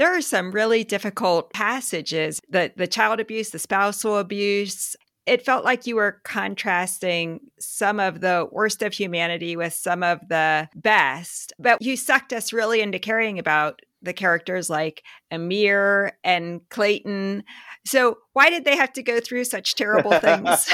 There 0.00 0.16
are 0.16 0.22
some 0.22 0.50
really 0.50 0.82
difficult 0.82 1.52
passages 1.52 2.40
the, 2.48 2.72
the 2.74 2.86
child 2.86 3.20
abuse, 3.20 3.50
the 3.50 3.58
spousal 3.58 4.16
abuse. 4.16 4.96
it 5.26 5.44
felt 5.44 5.62
like 5.62 5.86
you 5.86 5.96
were 5.96 6.22
contrasting 6.24 7.40
some 7.58 8.00
of 8.00 8.22
the 8.22 8.48
worst 8.50 8.82
of 8.82 8.94
humanity 8.94 9.56
with 9.56 9.74
some 9.74 10.02
of 10.02 10.26
the 10.26 10.70
best, 10.74 11.52
but 11.58 11.82
you 11.82 11.98
sucked 11.98 12.32
us 12.32 12.50
really 12.50 12.80
into 12.80 12.98
caring 12.98 13.38
about 13.38 13.82
the 14.00 14.14
characters 14.14 14.70
like 14.70 15.02
Amir 15.30 16.12
and 16.24 16.66
Clayton. 16.70 17.44
So, 17.84 18.16
why 18.32 18.48
did 18.48 18.64
they 18.64 18.76
have 18.76 18.94
to 18.94 19.02
go 19.02 19.20
through 19.20 19.44
such 19.44 19.74
terrible 19.74 20.18
things? 20.18 20.66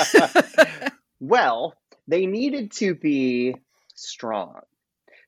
well, 1.20 1.74
they 2.06 2.26
needed 2.26 2.70
to 2.74 2.94
be 2.94 3.56
strong. 3.96 4.60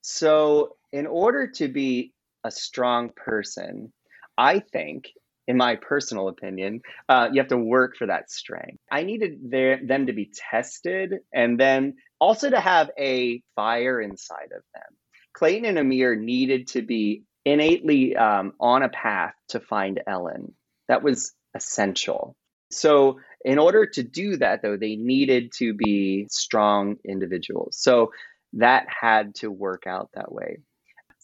So, 0.02 0.76
in 0.92 1.08
order 1.08 1.48
to 1.48 1.66
be 1.66 2.12
a 2.44 2.50
strong 2.50 3.10
person, 3.14 3.92
I 4.36 4.60
think, 4.60 5.08
in 5.46 5.56
my 5.56 5.76
personal 5.76 6.28
opinion, 6.28 6.82
uh, 7.08 7.28
you 7.32 7.40
have 7.40 7.48
to 7.48 7.56
work 7.56 7.96
for 7.96 8.06
that 8.06 8.30
strength. 8.30 8.78
I 8.92 9.02
needed 9.02 9.50
their, 9.50 9.84
them 9.84 10.06
to 10.06 10.12
be 10.12 10.30
tested 10.50 11.14
and 11.32 11.58
then 11.58 11.94
also 12.20 12.50
to 12.50 12.60
have 12.60 12.90
a 12.98 13.42
fire 13.56 14.00
inside 14.00 14.52
of 14.54 14.62
them. 14.74 14.96
Clayton 15.32 15.64
and 15.64 15.78
Amir 15.78 16.16
needed 16.16 16.68
to 16.68 16.82
be 16.82 17.24
innately 17.44 18.14
um, 18.14 18.52
on 18.60 18.82
a 18.82 18.88
path 18.88 19.34
to 19.48 19.60
find 19.60 20.00
Ellen. 20.06 20.54
That 20.88 21.02
was 21.02 21.32
essential. 21.54 22.36
So, 22.70 23.20
in 23.44 23.58
order 23.58 23.86
to 23.86 24.02
do 24.02 24.36
that, 24.38 24.60
though, 24.62 24.76
they 24.76 24.96
needed 24.96 25.52
to 25.58 25.72
be 25.72 26.26
strong 26.28 26.96
individuals. 27.04 27.78
So, 27.80 28.10
that 28.54 28.86
had 28.88 29.36
to 29.36 29.50
work 29.50 29.84
out 29.86 30.10
that 30.14 30.32
way. 30.32 30.58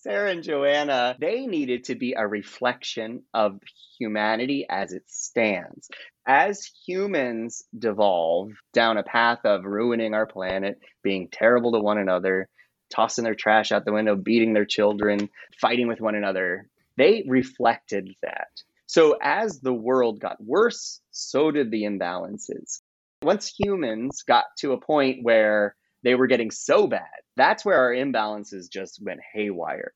Sarah 0.04 0.32
and 0.32 0.42
Joanna, 0.42 1.16
they 1.18 1.46
needed 1.46 1.84
to 1.84 1.94
be 1.94 2.12
a 2.12 2.28
reflection 2.28 3.22
of 3.32 3.58
humanity 3.98 4.66
as 4.68 4.92
it 4.92 5.04
stands. 5.06 5.88
As 6.26 6.70
humans 6.86 7.64
devolve 7.76 8.50
down 8.74 8.98
a 8.98 9.02
path 9.02 9.38
of 9.46 9.64
ruining 9.64 10.12
our 10.12 10.26
planet, 10.26 10.78
being 11.02 11.28
terrible 11.32 11.72
to 11.72 11.80
one 11.80 11.96
another, 11.96 12.50
tossing 12.94 13.24
their 13.24 13.34
trash 13.34 13.72
out 13.72 13.86
the 13.86 13.94
window, 13.94 14.14
beating 14.14 14.52
their 14.52 14.66
children, 14.66 15.30
fighting 15.58 15.88
with 15.88 16.02
one 16.02 16.16
another, 16.16 16.68
they 16.98 17.24
reflected 17.26 18.10
that. 18.20 18.48
So 18.84 19.16
as 19.22 19.60
the 19.60 19.72
world 19.72 20.20
got 20.20 20.36
worse, 20.38 21.00
so 21.12 21.50
did 21.50 21.70
the 21.70 21.84
imbalances. 21.84 22.82
Once 23.22 23.54
humans 23.58 24.22
got 24.28 24.44
to 24.58 24.72
a 24.72 24.80
point 24.80 25.20
where 25.22 25.74
they 26.04 26.14
were 26.14 26.28
getting 26.28 26.50
so 26.50 26.86
bad. 26.86 27.08
That's 27.36 27.64
where 27.64 27.78
our 27.78 27.92
imbalances 27.92 28.70
just 28.70 29.02
went 29.02 29.20
haywire. 29.32 29.92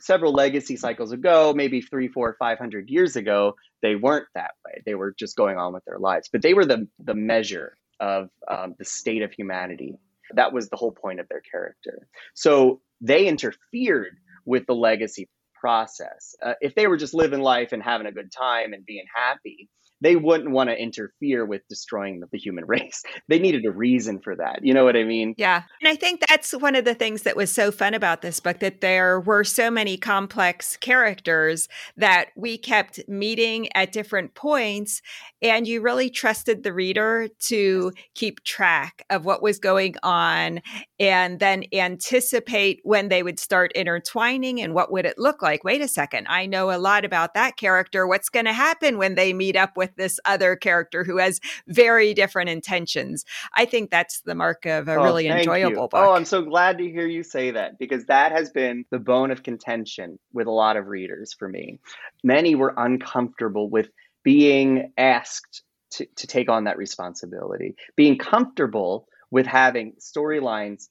Several 0.00 0.32
legacy 0.32 0.76
cycles 0.76 1.12
ago, 1.12 1.52
maybe 1.54 1.82
three, 1.82 2.08
four, 2.08 2.34
five 2.38 2.58
hundred 2.58 2.88
years 2.88 3.14
ago, 3.14 3.56
they 3.82 3.94
weren't 3.94 4.26
that 4.34 4.52
way. 4.64 4.82
They 4.86 4.94
were 4.94 5.14
just 5.16 5.36
going 5.36 5.58
on 5.58 5.74
with 5.74 5.84
their 5.84 5.98
lives, 5.98 6.28
but 6.32 6.42
they 6.42 6.54
were 6.54 6.64
the 6.64 6.88
the 6.98 7.14
measure 7.14 7.76
of 8.00 8.30
um, 8.48 8.74
the 8.78 8.84
state 8.84 9.22
of 9.22 9.32
humanity. 9.32 9.94
That 10.34 10.52
was 10.52 10.70
the 10.70 10.76
whole 10.76 10.92
point 10.92 11.20
of 11.20 11.28
their 11.28 11.42
character. 11.42 12.08
So 12.34 12.80
they 13.02 13.26
interfered 13.26 14.16
with 14.46 14.66
the 14.66 14.74
legacy 14.74 15.28
process. 15.60 16.34
Uh, 16.42 16.54
if 16.60 16.74
they 16.74 16.86
were 16.86 16.96
just 16.96 17.14
living 17.14 17.40
life 17.40 17.72
and 17.72 17.82
having 17.82 18.06
a 18.06 18.12
good 18.12 18.32
time 18.32 18.72
and 18.72 18.84
being 18.84 19.04
happy, 19.14 19.68
they 20.02 20.16
wouldn't 20.16 20.50
want 20.50 20.68
to 20.68 20.76
interfere 20.76 21.46
with 21.46 21.66
destroying 21.68 22.20
the, 22.20 22.38
human 22.38 22.64
race. 22.66 23.04
They 23.28 23.38
needed 23.38 23.64
a 23.64 23.70
reason 23.70 24.20
for 24.20 24.34
that. 24.36 24.60
You 24.62 24.74
know 24.74 24.84
what 24.84 24.96
I 24.96 25.04
mean? 25.04 25.34
Yeah. 25.38 25.62
And 25.80 25.88
I 25.88 25.94
think 25.94 26.22
that's 26.28 26.52
one 26.52 26.74
of 26.74 26.84
the 26.84 26.94
things 26.94 27.22
that 27.22 27.36
was 27.36 27.52
so 27.52 27.70
fun 27.70 27.94
about 27.94 28.20
this 28.20 28.40
book 28.40 28.58
that 28.58 28.80
there 28.80 29.20
were 29.20 29.44
so 29.44 29.70
many 29.70 29.96
complex 29.96 30.76
characters 30.76 31.68
that 31.96 32.30
we 32.36 32.58
kept 32.58 33.00
meeting 33.08 33.68
at 33.76 33.92
different 33.92 34.34
points. 34.34 35.02
And 35.40 35.68
you 35.68 35.80
really 35.80 36.10
trusted 36.10 36.64
the 36.64 36.72
reader 36.72 37.28
to 37.46 37.92
keep 38.14 38.42
track 38.42 39.04
of 39.08 39.24
what 39.24 39.42
was 39.42 39.60
going 39.60 39.94
on 40.02 40.60
and 40.98 41.38
then 41.38 41.64
anticipate 41.72 42.80
when 42.82 43.08
they 43.08 43.22
would 43.22 43.38
start 43.38 43.72
intertwining 43.74 44.60
and 44.60 44.74
what 44.74 44.90
would 44.90 45.04
it 45.04 45.18
look 45.18 45.42
like. 45.42 45.62
Wait 45.64 45.80
a 45.80 45.88
second. 45.88 46.26
I 46.28 46.46
know 46.46 46.70
a 46.70 46.78
lot 46.78 47.04
about 47.04 47.34
that 47.34 47.56
character. 47.56 48.06
What's 48.06 48.28
going 48.28 48.46
to 48.46 48.52
happen 48.52 48.98
when 48.98 49.14
they 49.14 49.32
meet 49.32 49.56
up 49.56 49.76
with 49.76 49.91
this 49.96 50.18
other 50.24 50.56
character 50.56 51.04
who 51.04 51.18
has 51.18 51.40
very 51.68 52.14
different 52.14 52.50
intentions. 52.50 53.24
I 53.54 53.64
think 53.64 53.90
that's 53.90 54.20
the 54.20 54.34
mark 54.34 54.66
of 54.66 54.88
a 54.88 54.94
oh, 54.94 55.02
really 55.02 55.28
enjoyable 55.28 55.70
you. 55.70 55.88
book. 55.88 55.90
Oh, 55.94 56.12
I'm 56.12 56.24
so 56.24 56.42
glad 56.42 56.78
to 56.78 56.84
hear 56.84 57.06
you 57.06 57.22
say 57.22 57.50
that 57.52 57.78
because 57.78 58.06
that 58.06 58.32
has 58.32 58.50
been 58.50 58.84
the 58.90 58.98
bone 58.98 59.30
of 59.30 59.42
contention 59.42 60.18
with 60.32 60.46
a 60.46 60.52
lot 60.52 60.76
of 60.76 60.86
readers 60.86 61.32
for 61.32 61.48
me. 61.48 61.80
Many 62.24 62.54
were 62.54 62.74
uncomfortable 62.76 63.68
with 63.68 63.88
being 64.22 64.92
asked 64.96 65.62
to, 65.92 66.06
to 66.16 66.26
take 66.26 66.48
on 66.48 66.64
that 66.64 66.78
responsibility, 66.78 67.76
being 67.96 68.18
comfortable 68.18 69.06
with 69.30 69.46
having 69.46 69.94
storylines 70.00 70.88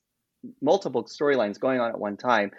multiple 0.62 1.04
storylines 1.04 1.60
going 1.60 1.80
on 1.80 1.90
at 1.90 2.00
one 2.00 2.18
time 2.18 2.52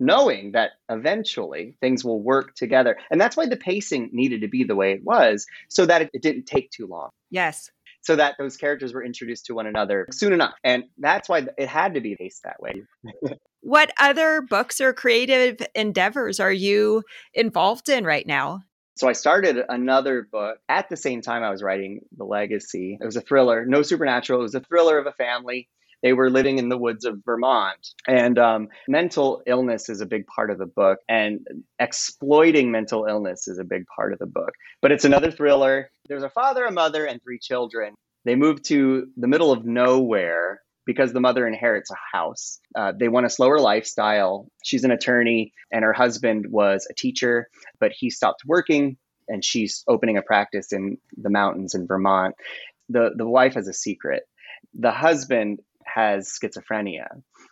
knowing 0.00 0.52
that 0.52 0.72
eventually 0.88 1.74
things 1.80 2.04
will 2.04 2.20
work 2.20 2.54
together. 2.54 2.96
And 3.10 3.20
that's 3.20 3.36
why 3.36 3.46
the 3.46 3.56
pacing 3.56 4.10
needed 4.12 4.40
to 4.42 4.48
be 4.48 4.64
the 4.64 4.76
way 4.76 4.92
it 4.92 5.04
was, 5.04 5.46
so 5.68 5.86
that 5.86 6.02
it, 6.02 6.10
it 6.12 6.22
didn't 6.22 6.46
take 6.46 6.70
too 6.70 6.86
long. 6.86 7.10
Yes. 7.30 7.70
So 8.02 8.16
that 8.16 8.36
those 8.38 8.56
characters 8.56 8.94
were 8.94 9.04
introduced 9.04 9.46
to 9.46 9.54
one 9.54 9.66
another 9.66 10.06
soon 10.12 10.32
enough. 10.32 10.54
And 10.64 10.84
that's 10.98 11.28
why 11.28 11.46
it 11.58 11.68
had 11.68 11.94
to 11.94 12.00
be 12.00 12.16
paced 12.16 12.44
that 12.44 12.60
way. 12.60 12.82
what 13.60 13.92
other 13.98 14.40
books 14.40 14.80
or 14.80 14.92
creative 14.92 15.66
endeavors 15.74 16.40
are 16.40 16.52
you 16.52 17.02
involved 17.34 17.88
in 17.88 18.04
right 18.04 18.26
now? 18.26 18.60
So 18.96 19.08
I 19.08 19.12
started 19.12 19.64
another 19.68 20.26
book 20.30 20.58
at 20.68 20.88
the 20.88 20.96
same 20.96 21.22
time 21.22 21.44
I 21.44 21.50
was 21.50 21.62
writing 21.62 22.00
The 22.16 22.24
Legacy. 22.24 22.98
It 23.00 23.04
was 23.04 23.14
a 23.14 23.20
thriller, 23.20 23.64
no 23.64 23.82
supernatural. 23.82 24.40
It 24.40 24.42
was 24.42 24.54
a 24.56 24.60
thriller 24.60 24.98
of 24.98 25.06
a 25.06 25.12
family 25.12 25.68
they 26.02 26.12
were 26.12 26.30
living 26.30 26.58
in 26.58 26.68
the 26.68 26.78
woods 26.78 27.04
of 27.04 27.22
Vermont. 27.24 27.88
And 28.06 28.38
um, 28.38 28.68
mental 28.86 29.42
illness 29.46 29.88
is 29.88 30.00
a 30.00 30.06
big 30.06 30.26
part 30.26 30.50
of 30.50 30.58
the 30.58 30.66
book, 30.66 30.98
and 31.08 31.46
exploiting 31.78 32.70
mental 32.70 33.06
illness 33.06 33.48
is 33.48 33.58
a 33.58 33.64
big 33.64 33.84
part 33.94 34.12
of 34.12 34.18
the 34.18 34.26
book. 34.26 34.52
But 34.80 34.92
it's 34.92 35.04
another 35.04 35.30
thriller. 35.30 35.90
There's 36.08 36.22
a 36.22 36.30
father, 36.30 36.64
a 36.64 36.72
mother, 36.72 37.04
and 37.04 37.22
three 37.22 37.38
children. 37.38 37.94
They 38.24 38.34
move 38.34 38.62
to 38.64 39.06
the 39.16 39.28
middle 39.28 39.52
of 39.52 39.64
nowhere 39.64 40.62
because 40.86 41.12
the 41.12 41.20
mother 41.20 41.46
inherits 41.46 41.90
a 41.90 42.16
house. 42.16 42.60
Uh, 42.74 42.92
they 42.98 43.08
want 43.08 43.26
a 43.26 43.30
slower 43.30 43.58
lifestyle. 43.58 44.48
She's 44.64 44.84
an 44.84 44.90
attorney, 44.90 45.52
and 45.70 45.84
her 45.84 45.92
husband 45.92 46.46
was 46.50 46.86
a 46.90 46.94
teacher, 46.94 47.48
but 47.78 47.92
he 47.92 48.08
stopped 48.08 48.42
working, 48.46 48.96
and 49.28 49.44
she's 49.44 49.84
opening 49.86 50.16
a 50.16 50.22
practice 50.22 50.72
in 50.72 50.96
the 51.16 51.28
mountains 51.28 51.74
in 51.74 51.86
Vermont. 51.86 52.34
The, 52.88 53.10
the 53.14 53.28
wife 53.28 53.54
has 53.54 53.68
a 53.68 53.74
secret. 53.74 54.22
The 54.72 54.90
husband 54.90 55.60
has 55.92 56.28
schizophrenia. 56.28 57.06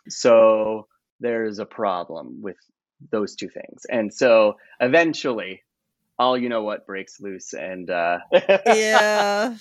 So 0.09 0.87
there's 1.19 1.59
a 1.59 1.65
problem 1.65 2.41
with 2.41 2.57
those 3.11 3.35
two 3.35 3.49
things. 3.49 3.85
And 3.89 4.13
so 4.13 4.55
eventually, 4.79 5.63
all 6.19 6.37
you 6.37 6.49
know 6.49 6.63
what 6.63 6.85
breaks 6.85 7.19
loose. 7.19 7.53
And 7.53 7.89
uh, 7.89 8.19
yeah, 8.65 9.55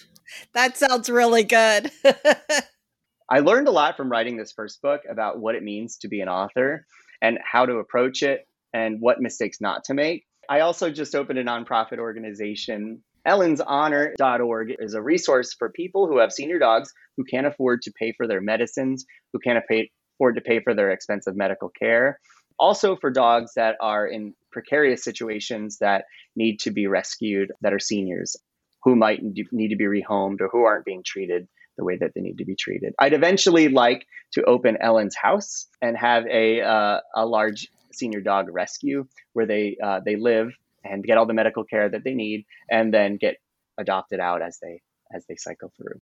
that 0.54 0.76
sounds 0.76 1.10
really 1.10 1.44
good. 1.44 1.90
I 3.30 3.40
learned 3.40 3.68
a 3.68 3.72
lot 3.72 3.96
from 3.96 4.10
writing 4.10 4.36
this 4.36 4.52
first 4.52 4.80
book 4.80 5.02
about 5.10 5.38
what 5.38 5.54
it 5.54 5.62
means 5.62 5.98
to 5.98 6.08
be 6.08 6.20
an 6.20 6.28
author 6.28 6.86
and 7.20 7.38
how 7.44 7.66
to 7.66 7.74
approach 7.74 8.22
it 8.22 8.46
and 8.72 9.00
what 9.00 9.20
mistakes 9.20 9.60
not 9.60 9.84
to 9.84 9.94
make. 9.94 10.24
I 10.48 10.60
also 10.60 10.90
just 10.90 11.14
opened 11.14 11.38
a 11.38 11.44
nonprofit 11.44 11.98
organization 11.98 13.02
EllensHonor.org 13.26 14.76
is 14.78 14.94
a 14.94 15.02
resource 15.02 15.54
for 15.54 15.70
people 15.70 16.06
who 16.06 16.18
have 16.18 16.32
senior 16.32 16.58
dogs 16.58 16.92
who 17.16 17.24
can't 17.24 17.46
afford 17.46 17.82
to 17.82 17.92
pay 17.92 18.12
for 18.12 18.26
their 18.26 18.40
medicines, 18.40 19.04
who 19.32 19.38
can't 19.38 19.58
afford 19.58 20.36
to 20.36 20.40
pay 20.40 20.60
for 20.60 20.74
their 20.74 20.90
expensive 20.90 21.36
medical 21.36 21.68
care. 21.68 22.20
Also, 22.58 22.96
for 22.96 23.10
dogs 23.10 23.52
that 23.56 23.76
are 23.80 24.06
in 24.06 24.34
precarious 24.50 25.04
situations 25.04 25.78
that 25.78 26.04
need 26.36 26.60
to 26.60 26.70
be 26.70 26.86
rescued, 26.86 27.52
that 27.60 27.74
are 27.74 27.78
seniors, 27.78 28.36
who 28.84 28.96
might 28.96 29.20
need 29.22 29.68
to 29.68 29.76
be 29.76 29.84
rehomed 29.84 30.40
or 30.40 30.48
who 30.48 30.62
aren't 30.62 30.84
being 30.84 31.02
treated 31.04 31.48
the 31.76 31.84
way 31.84 31.96
that 31.96 32.12
they 32.14 32.20
need 32.20 32.38
to 32.38 32.44
be 32.44 32.54
treated. 32.54 32.94
I'd 32.98 33.12
eventually 33.12 33.68
like 33.68 34.06
to 34.32 34.44
open 34.44 34.78
Ellen's 34.80 35.16
house 35.16 35.66
and 35.82 35.96
have 35.96 36.24
a 36.26 36.62
uh, 36.62 37.00
a 37.14 37.26
large 37.26 37.68
senior 37.92 38.20
dog 38.20 38.48
rescue 38.50 39.06
where 39.32 39.46
they 39.46 39.76
uh, 39.82 40.00
they 40.04 40.16
live 40.16 40.52
and 40.90 41.04
get 41.04 41.18
all 41.18 41.26
the 41.26 41.34
medical 41.34 41.64
care 41.64 41.88
that 41.88 42.04
they 42.04 42.14
need 42.14 42.44
and 42.70 42.92
then 42.92 43.16
get 43.16 43.36
adopted 43.78 44.20
out 44.20 44.42
as 44.42 44.58
they 44.62 44.80
as 45.14 45.24
they 45.28 45.36
cycle 45.36 45.72
through. 45.76 46.00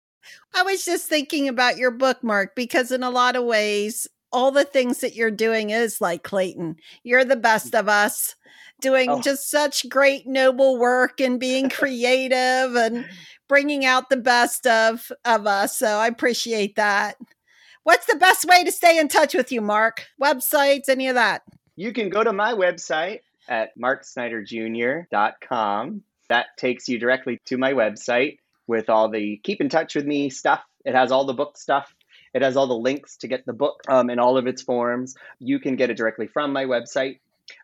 I 0.53 0.63
was 0.63 0.85
just 0.85 1.07
thinking 1.07 1.47
about 1.47 1.77
your 1.77 1.91
bookmark 1.91 2.55
because 2.55 2.91
in 2.91 3.03
a 3.03 3.09
lot 3.09 3.35
of 3.35 3.43
ways 3.43 4.07
all 4.31 4.51
the 4.51 4.63
things 4.63 4.99
that 4.99 5.15
you're 5.15 5.31
doing 5.31 5.71
is 5.71 5.99
like 5.99 6.23
Clayton. 6.23 6.77
You're 7.03 7.25
the 7.25 7.35
best 7.35 7.75
of 7.75 7.89
us 7.89 8.35
doing 8.79 9.09
oh. 9.09 9.21
just 9.21 9.49
such 9.49 9.87
great 9.89 10.25
noble 10.25 10.79
work 10.79 11.19
and 11.19 11.39
being 11.39 11.69
creative 11.69 12.75
and 12.75 13.05
bringing 13.47 13.85
out 13.85 14.09
the 14.09 14.17
best 14.17 14.65
of 14.67 15.11
of 15.25 15.47
us. 15.47 15.77
So 15.77 15.87
I 15.87 16.07
appreciate 16.07 16.75
that. 16.75 17.17
What's 17.83 18.05
the 18.05 18.15
best 18.15 18.45
way 18.45 18.63
to 18.63 18.71
stay 18.71 18.99
in 18.99 19.07
touch 19.07 19.33
with 19.33 19.51
you, 19.51 19.59
Mark? 19.59 20.05
Websites, 20.21 20.87
any 20.87 21.07
of 21.07 21.15
that? 21.15 21.41
You 21.75 21.91
can 21.91 22.09
go 22.09 22.23
to 22.23 22.31
my 22.31 22.53
website, 22.53 23.21
at 23.47 23.77
marksnyderjr.com. 23.77 26.03
That 26.29 26.45
takes 26.57 26.87
you 26.87 26.99
directly 26.99 27.39
to 27.45 27.57
my 27.57 27.73
website. 27.73 28.37
with 28.67 28.89
all 28.89 29.09
the 29.09 29.37
keep 29.43 29.59
in 29.59 29.69
touch 29.69 29.95
with 29.95 30.05
me 30.05 30.29
stuff. 30.29 30.63
It 30.85 30.95
has 30.95 31.11
all 31.11 31.25
the 31.25 31.33
book 31.33 31.57
stuff. 31.57 31.93
It 32.33 32.41
has 32.41 32.55
all 32.55 32.67
the 32.67 32.73
links 32.73 33.17
to 33.17 33.27
get 33.27 33.45
the 33.45 33.53
book 33.53 33.81
um, 33.89 34.09
in 34.09 34.19
all 34.19 34.37
of 34.37 34.47
its 34.47 34.61
forms. 34.61 35.15
You 35.39 35.59
can 35.59 35.75
get 35.75 35.89
it 35.89 35.97
directly 35.97 36.27
from 36.27 36.53
my 36.53 36.65
website, 36.65 37.19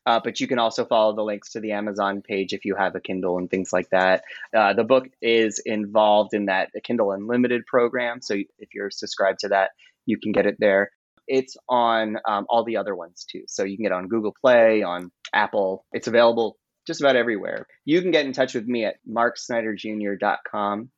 uh, 0.05 0.19
but 0.21 0.41
you 0.41 0.47
can 0.47 0.59
also 0.59 0.85
follow 0.85 1.15
the 1.15 1.23
links 1.23 1.53
to 1.53 1.61
the 1.61 1.71
Amazon 1.71 2.21
page 2.21 2.53
if 2.53 2.65
you 2.65 2.75
have 2.75 2.95
a 2.95 2.99
Kindle 2.99 3.37
and 3.37 3.49
things 3.49 3.71
like 3.71 3.89
that. 3.91 4.23
Uh, 4.53 4.73
the 4.73 4.83
book 4.83 5.07
is 5.21 5.61
involved 5.65 6.33
in 6.33 6.47
that 6.47 6.69
Kindle 6.83 7.11
Unlimited 7.11 7.65
program. 7.65 8.21
So 8.21 8.33
if 8.33 8.73
you're 8.73 8.91
subscribed 8.91 9.39
to 9.39 9.49
that, 9.49 9.71
you 10.05 10.19
can 10.19 10.33
get 10.33 10.45
it 10.45 10.57
there. 10.59 10.91
It's 11.27 11.57
on 11.67 12.17
um, 12.27 12.45
all 12.49 12.63
the 12.63 12.77
other 12.77 12.95
ones 12.95 13.25
too. 13.29 13.43
So 13.47 13.63
you 13.63 13.77
can 13.77 13.83
get 13.83 13.91
on 13.91 14.07
Google 14.07 14.33
Play, 14.41 14.83
on 14.83 15.11
Apple. 15.33 15.85
It's 15.91 16.07
available 16.07 16.57
just 16.85 17.01
about 17.01 17.15
everywhere. 17.15 17.67
You 17.85 18.01
can 18.01 18.11
get 18.11 18.25
in 18.25 18.33
touch 18.33 18.55
with 18.55 18.65
me 18.65 18.85
at 18.85 18.95
marksnyderjr.com. 19.09 20.89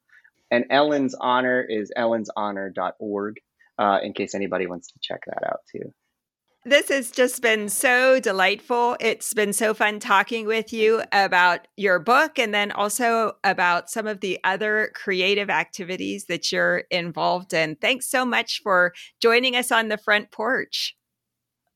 And 0.51 0.65
Ellen's 0.69 1.15
Honor 1.19 1.61
is 1.67 1.91
ellenshonor.org 1.97 3.35
uh, 3.77 3.99
in 4.01 4.13
case 4.13 4.35
anybody 4.35 4.67
wants 4.67 4.87
to 4.91 4.99
check 5.01 5.21
that 5.27 5.43
out 5.45 5.59
too. 5.71 5.93
This 6.65 6.89
has 6.89 7.09
just 7.09 7.41
been 7.41 7.69
so 7.69 8.19
delightful. 8.19 8.97
It's 8.99 9.33
been 9.33 9.53
so 9.53 9.73
fun 9.73 9.99
talking 9.99 10.45
with 10.45 10.73
you 10.73 11.01
about 11.13 11.67
your 11.77 11.99
book 11.99 12.37
and 12.37 12.53
then 12.53 12.73
also 12.73 13.33
about 13.45 13.89
some 13.89 14.07
of 14.07 14.19
the 14.19 14.39
other 14.43 14.91
creative 14.93 15.49
activities 15.49 16.25
that 16.25 16.51
you're 16.51 16.83
involved 16.91 17.53
in. 17.53 17.77
Thanks 17.77 18.11
so 18.11 18.25
much 18.25 18.59
for 18.61 18.93
joining 19.21 19.55
us 19.55 19.71
on 19.71 19.87
the 19.87 19.97
front 19.97 20.31
porch. 20.31 20.97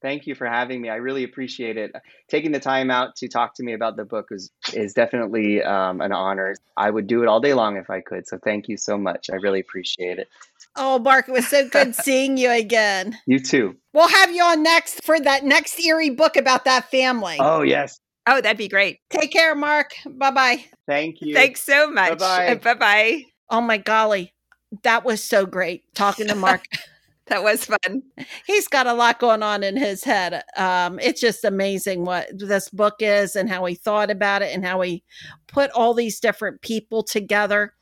Thank 0.03 0.27
you 0.27 0.35
for 0.35 0.45
having 0.45 0.81
me. 0.81 0.89
I 0.89 0.97
really 0.97 1.23
appreciate 1.23 1.77
it. 1.77 1.93
Taking 2.29 2.51
the 2.51 2.59
time 2.59 2.91
out 2.91 3.15
to 3.15 3.29
talk 3.29 3.55
to 3.55 3.63
me 3.63 3.71
about 3.71 3.95
the 3.95 4.03
book 4.03 4.27
is 4.31 4.51
is 4.73 4.93
definitely 4.93 5.63
um, 5.63 6.01
an 6.01 6.11
honor. 6.11 6.55
I 6.75 6.89
would 6.89 7.07
do 7.07 7.23
it 7.23 7.29
all 7.29 7.39
day 7.39 7.53
long 7.53 7.77
if 7.77 7.89
I 7.89 8.01
could. 8.01 8.27
So 8.27 8.37
thank 8.43 8.67
you 8.67 8.75
so 8.75 8.97
much. 8.97 9.29
I 9.31 9.35
really 9.35 9.61
appreciate 9.61 10.19
it. 10.19 10.27
Oh, 10.75 10.99
Mark, 10.99 11.29
it 11.29 11.31
was 11.31 11.47
so 11.47 11.69
good 11.69 11.95
seeing 12.03 12.35
you 12.35 12.51
again. 12.51 13.17
You 13.25 13.39
too. 13.39 13.77
We'll 13.93 14.09
have 14.09 14.29
you 14.35 14.43
on 14.43 14.61
next 14.61 15.05
for 15.05 15.17
that 15.21 15.45
next 15.45 15.79
eerie 15.79 16.09
book 16.09 16.35
about 16.35 16.65
that 16.65 16.91
family. 16.91 17.37
Oh, 17.39 17.61
yes. 17.61 17.97
Oh, 18.27 18.41
that'd 18.41 18.57
be 18.57 18.67
great. 18.67 18.99
Take 19.09 19.31
care, 19.31 19.55
Mark. 19.55 19.93
Bye 20.05 20.31
bye. 20.31 20.65
Thank 20.85 21.21
you. 21.21 21.33
Thanks 21.33 21.63
so 21.63 21.89
much. 21.89 22.19
Bye 22.19 22.73
bye. 22.73 23.23
Oh, 23.49 23.61
my 23.61 23.77
golly. 23.77 24.33
That 24.81 25.05
was 25.05 25.23
so 25.23 25.45
great 25.45 25.83
talking 25.95 26.27
to 26.27 26.35
Mark. 26.35 26.65
that 27.27 27.43
was 27.43 27.65
fun. 27.65 28.03
He's 28.45 28.67
got 28.67 28.87
a 28.87 28.93
lot 28.93 29.19
going 29.19 29.43
on 29.43 29.63
in 29.63 29.77
his 29.77 30.03
head. 30.03 30.43
Um, 30.57 30.99
it's 30.99 31.21
just 31.21 31.45
amazing 31.45 32.05
what 32.05 32.27
this 32.37 32.69
book 32.69 32.95
is 32.99 33.35
and 33.35 33.49
how 33.49 33.65
he 33.65 33.75
thought 33.75 34.11
about 34.11 34.41
it 34.41 34.53
and 34.53 34.65
how 34.65 34.81
he 34.81 35.03
put 35.47 35.71
all 35.71 35.93
these 35.93 36.19
different 36.19 36.61
people 36.61 37.03
together. 37.03 37.73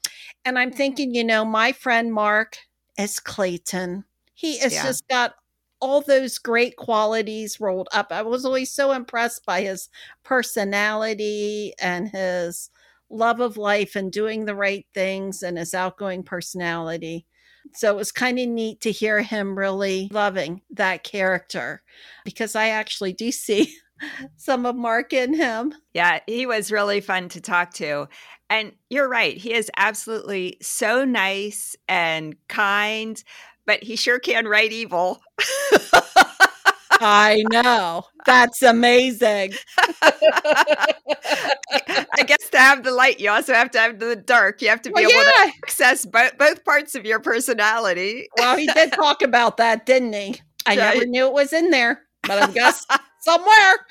And 0.45 0.60
I'm 0.60 0.71
thinking, 0.71 1.15
you 1.15 1.23
know, 1.23 1.43
my 1.45 1.71
friend 1.71 2.13
Mark, 2.13 2.58
is 2.97 3.19
Clayton. 3.19 4.06
He 4.34 4.60
has 4.60 4.73
yeah. 4.73 4.84
just 4.84 5.08
got 5.08 5.36
all 5.80 6.01
those 6.01 6.38
great 6.38 6.75
qualities 6.75 7.60
rolled 7.60 7.89
up. 7.91 8.12
I 8.12 8.21
was 8.21 8.45
always 8.45 8.71
so 8.71 8.91
impressed 8.91 9.45
by 9.45 9.62
his 9.62 9.89
personality 10.23 11.73
and 11.82 12.10
his 12.10 12.69
love 13.10 13.39
of 13.39 13.58
life 13.58 13.95
and 13.95 14.12
doing 14.12 14.45
the 14.45 14.56
right 14.56 14.86
things 14.93 15.41
and 15.41 15.58
his 15.58 15.73
outgoing 15.73 16.23
personality. 16.23 17.25
So 17.73 17.91
it 17.91 17.97
was 17.97 18.12
kind 18.12 18.39
of 18.39 18.47
neat 18.47 18.81
to 18.81 18.91
hear 18.91 19.21
him 19.21 19.57
really 19.57 20.10
loving 20.12 20.62
that 20.71 21.03
character 21.03 21.81
because 22.23 22.55
I 22.55 22.69
actually 22.69 23.13
do 23.13 23.31
see 23.31 23.75
some 24.38 24.65
of 24.65 24.75
Mark 24.75 25.13
in 25.13 25.34
him. 25.34 25.73
Yeah, 25.93 26.19
he 26.27 26.45
was 26.45 26.71
really 26.71 27.01
fun 27.01 27.29
to 27.29 27.41
talk 27.41 27.73
to. 27.75 28.07
And 28.49 28.73
you're 28.89 29.10
right. 29.10 29.38
He 29.38 29.53
is 29.53 29.71
absolutely 29.77 30.57
so 30.62 31.05
nice 31.05 31.75
and 31.88 32.36
kind, 32.49 33.21
but 33.65 33.84
he 33.84 33.95
sure 33.95 34.19
can 34.19 34.45
write 34.45 34.73
evil. 34.73 35.21
I 37.03 37.43
know. 37.51 38.05
That's 38.25 38.61
amazing. 38.61 39.53
I 40.03 40.93
guess 42.25 42.49
to 42.51 42.59
have 42.59 42.83
the 42.83 42.91
light, 42.91 43.19
you 43.19 43.29
also 43.29 43.53
have 43.53 43.71
to 43.71 43.79
have 43.79 43.99
the 43.99 44.15
dark. 44.15 44.61
You 44.61 44.69
have 44.69 44.83
to 44.83 44.89
be 44.89 44.93
well, 44.93 45.09
able 45.09 45.15
yeah. 45.15 45.45
to 45.45 45.53
access 45.63 46.05
bo- 46.05 46.29
both 46.37 46.63
parts 46.63 46.93
of 46.93 47.05
your 47.05 47.19
personality. 47.19 48.27
well, 48.37 48.55
he 48.55 48.67
did 48.67 48.93
talk 48.93 49.23
about 49.23 49.57
that, 49.57 49.87
didn't 49.87 50.13
he? 50.13 50.41
I 50.67 50.69
right. 50.69 50.77
never 50.77 51.05
knew 51.07 51.25
it 51.25 51.33
was 51.33 51.53
in 51.53 51.71
there, 51.71 52.03
but 52.23 52.41
I 52.41 52.51
guess 52.51 52.85
somewhere. 53.21 53.85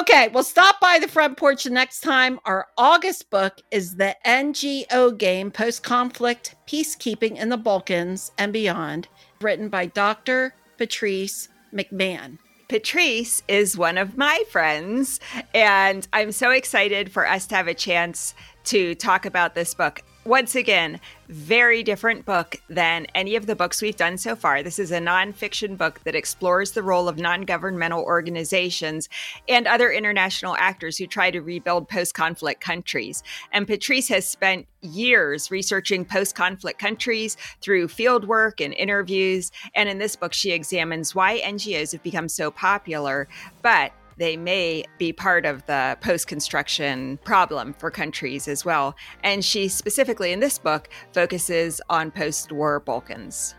Okay, 0.00 0.28
we'll 0.28 0.42
stop 0.42 0.80
by 0.80 0.98
the 0.98 1.08
front 1.08 1.36
porch 1.36 1.64
the 1.64 1.70
next 1.70 2.00
time. 2.00 2.40
Our 2.46 2.68
August 2.78 3.28
book 3.28 3.60
is 3.70 3.96
the 3.96 4.16
NGO 4.24 5.16
game 5.18 5.50
Post 5.50 5.82
Conflict 5.82 6.54
Peacekeeping 6.66 7.36
in 7.36 7.50
the 7.50 7.58
Balkans 7.58 8.32
and 8.38 8.50
Beyond, 8.50 9.08
written 9.42 9.68
by 9.68 9.86
Dr. 9.86 10.54
Patrice 10.78 11.50
McMahon. 11.74 12.38
Patrice 12.68 13.42
is 13.46 13.78
one 13.78 13.96
of 13.96 14.16
my 14.16 14.42
friends, 14.50 15.20
and 15.54 16.06
I'm 16.12 16.32
so 16.32 16.50
excited 16.50 17.12
for 17.12 17.26
us 17.26 17.46
to 17.48 17.54
have 17.54 17.68
a 17.68 17.74
chance 17.74 18.34
to 18.64 18.96
talk 18.96 19.24
about 19.24 19.54
this 19.54 19.72
book. 19.72 20.02
Once 20.26 20.56
again, 20.56 20.98
very 21.28 21.84
different 21.84 22.24
book 22.24 22.56
than 22.68 23.06
any 23.14 23.36
of 23.36 23.46
the 23.46 23.54
books 23.54 23.80
we've 23.80 23.94
done 23.94 24.18
so 24.18 24.34
far. 24.34 24.60
This 24.60 24.80
is 24.80 24.90
a 24.90 24.98
nonfiction 24.98 25.78
book 25.78 26.00
that 26.02 26.16
explores 26.16 26.72
the 26.72 26.82
role 26.82 27.08
of 27.08 27.16
non 27.16 27.42
governmental 27.42 28.02
organizations 28.02 29.08
and 29.48 29.68
other 29.68 29.88
international 29.92 30.56
actors 30.56 30.98
who 30.98 31.06
try 31.06 31.30
to 31.30 31.40
rebuild 31.40 31.88
post 31.88 32.14
conflict 32.14 32.60
countries. 32.60 33.22
And 33.52 33.68
Patrice 33.68 34.08
has 34.08 34.26
spent 34.26 34.66
years 34.80 35.52
researching 35.52 36.04
post 36.04 36.34
conflict 36.34 36.80
countries 36.80 37.36
through 37.60 37.86
field 37.86 38.26
work 38.26 38.60
and 38.60 38.74
interviews. 38.74 39.52
And 39.76 39.88
in 39.88 39.98
this 39.98 40.16
book, 40.16 40.32
she 40.32 40.50
examines 40.50 41.14
why 41.14 41.38
NGOs 41.38 41.92
have 41.92 42.02
become 42.02 42.28
so 42.28 42.50
popular, 42.50 43.28
but 43.62 43.92
they 44.16 44.36
may 44.36 44.84
be 44.98 45.12
part 45.12 45.44
of 45.44 45.64
the 45.66 45.96
post 46.00 46.26
construction 46.26 47.18
problem 47.24 47.74
for 47.74 47.90
countries 47.90 48.48
as 48.48 48.64
well. 48.64 48.96
And 49.22 49.44
she 49.44 49.68
specifically 49.68 50.32
in 50.32 50.40
this 50.40 50.58
book 50.58 50.88
focuses 51.12 51.80
on 51.88 52.10
post 52.10 52.52
war 52.52 52.80
Balkans. 52.80 53.54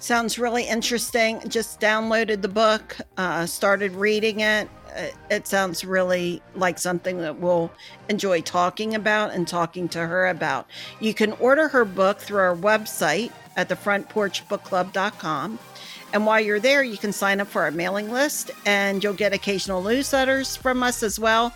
Sounds 0.00 0.38
really 0.38 0.64
interesting. 0.64 1.46
Just 1.46 1.78
downloaded 1.78 2.40
the 2.40 2.48
book, 2.48 2.96
uh, 3.18 3.44
started 3.44 3.92
reading 3.92 4.40
it. 4.40 4.66
Uh, 4.96 5.08
it 5.30 5.46
sounds 5.46 5.84
really 5.84 6.42
like 6.54 6.78
something 6.78 7.18
that 7.18 7.38
we'll 7.38 7.70
enjoy 8.08 8.40
talking 8.40 8.94
about 8.94 9.34
and 9.34 9.46
talking 9.46 9.90
to 9.90 9.98
her 9.98 10.28
about. 10.28 10.66
You 11.00 11.12
can 11.12 11.32
order 11.32 11.68
her 11.68 11.84
book 11.84 12.18
through 12.18 12.40
our 12.40 12.56
website 12.56 13.30
at 13.58 13.68
thefrontporchbookclub.com. 13.68 15.58
And 16.12 16.26
while 16.26 16.40
you're 16.40 16.60
there, 16.60 16.82
you 16.82 16.98
can 16.98 17.12
sign 17.12 17.40
up 17.40 17.48
for 17.48 17.62
our 17.62 17.70
mailing 17.70 18.10
list 18.10 18.50
and 18.66 19.02
you'll 19.02 19.14
get 19.14 19.32
occasional 19.32 19.82
newsletters 19.82 20.58
from 20.58 20.82
us 20.82 21.02
as 21.02 21.18
well, 21.18 21.54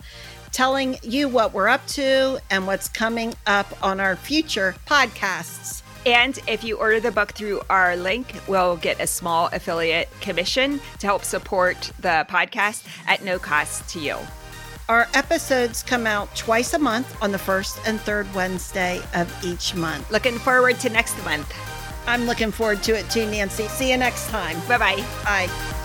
telling 0.52 0.96
you 1.02 1.28
what 1.28 1.52
we're 1.52 1.68
up 1.68 1.86
to 1.88 2.40
and 2.50 2.66
what's 2.66 2.88
coming 2.88 3.34
up 3.46 3.66
on 3.82 4.00
our 4.00 4.16
future 4.16 4.76
podcasts. 4.86 5.82
And 6.06 6.38
if 6.46 6.62
you 6.62 6.76
order 6.76 7.00
the 7.00 7.10
book 7.10 7.32
through 7.32 7.62
our 7.70 7.96
link, 7.96 8.34
we'll 8.46 8.76
get 8.76 9.00
a 9.00 9.06
small 9.06 9.48
affiliate 9.52 10.08
commission 10.20 10.80
to 10.98 11.06
help 11.06 11.24
support 11.24 11.90
the 12.00 12.26
podcast 12.28 12.86
at 13.06 13.24
no 13.24 13.38
cost 13.38 13.88
to 13.90 14.00
you. 14.00 14.16
Our 14.88 15.08
episodes 15.14 15.82
come 15.82 16.06
out 16.06 16.34
twice 16.36 16.74
a 16.74 16.78
month 16.78 17.16
on 17.22 17.32
the 17.32 17.38
first 17.38 17.78
and 17.86 17.98
third 17.98 18.32
Wednesday 18.34 19.00
of 19.14 19.32
each 19.42 19.74
month. 19.74 20.10
Looking 20.10 20.38
forward 20.38 20.78
to 20.80 20.90
next 20.90 21.16
month. 21.24 21.73
I'm 22.06 22.26
looking 22.26 22.50
forward 22.50 22.82
to 22.84 22.92
it 22.92 23.08
too, 23.10 23.26
Nancy. 23.26 23.68
See 23.68 23.90
you 23.90 23.96
next 23.96 24.28
time. 24.28 24.60
Bye-bye. 24.68 25.04
Bye. 25.24 25.83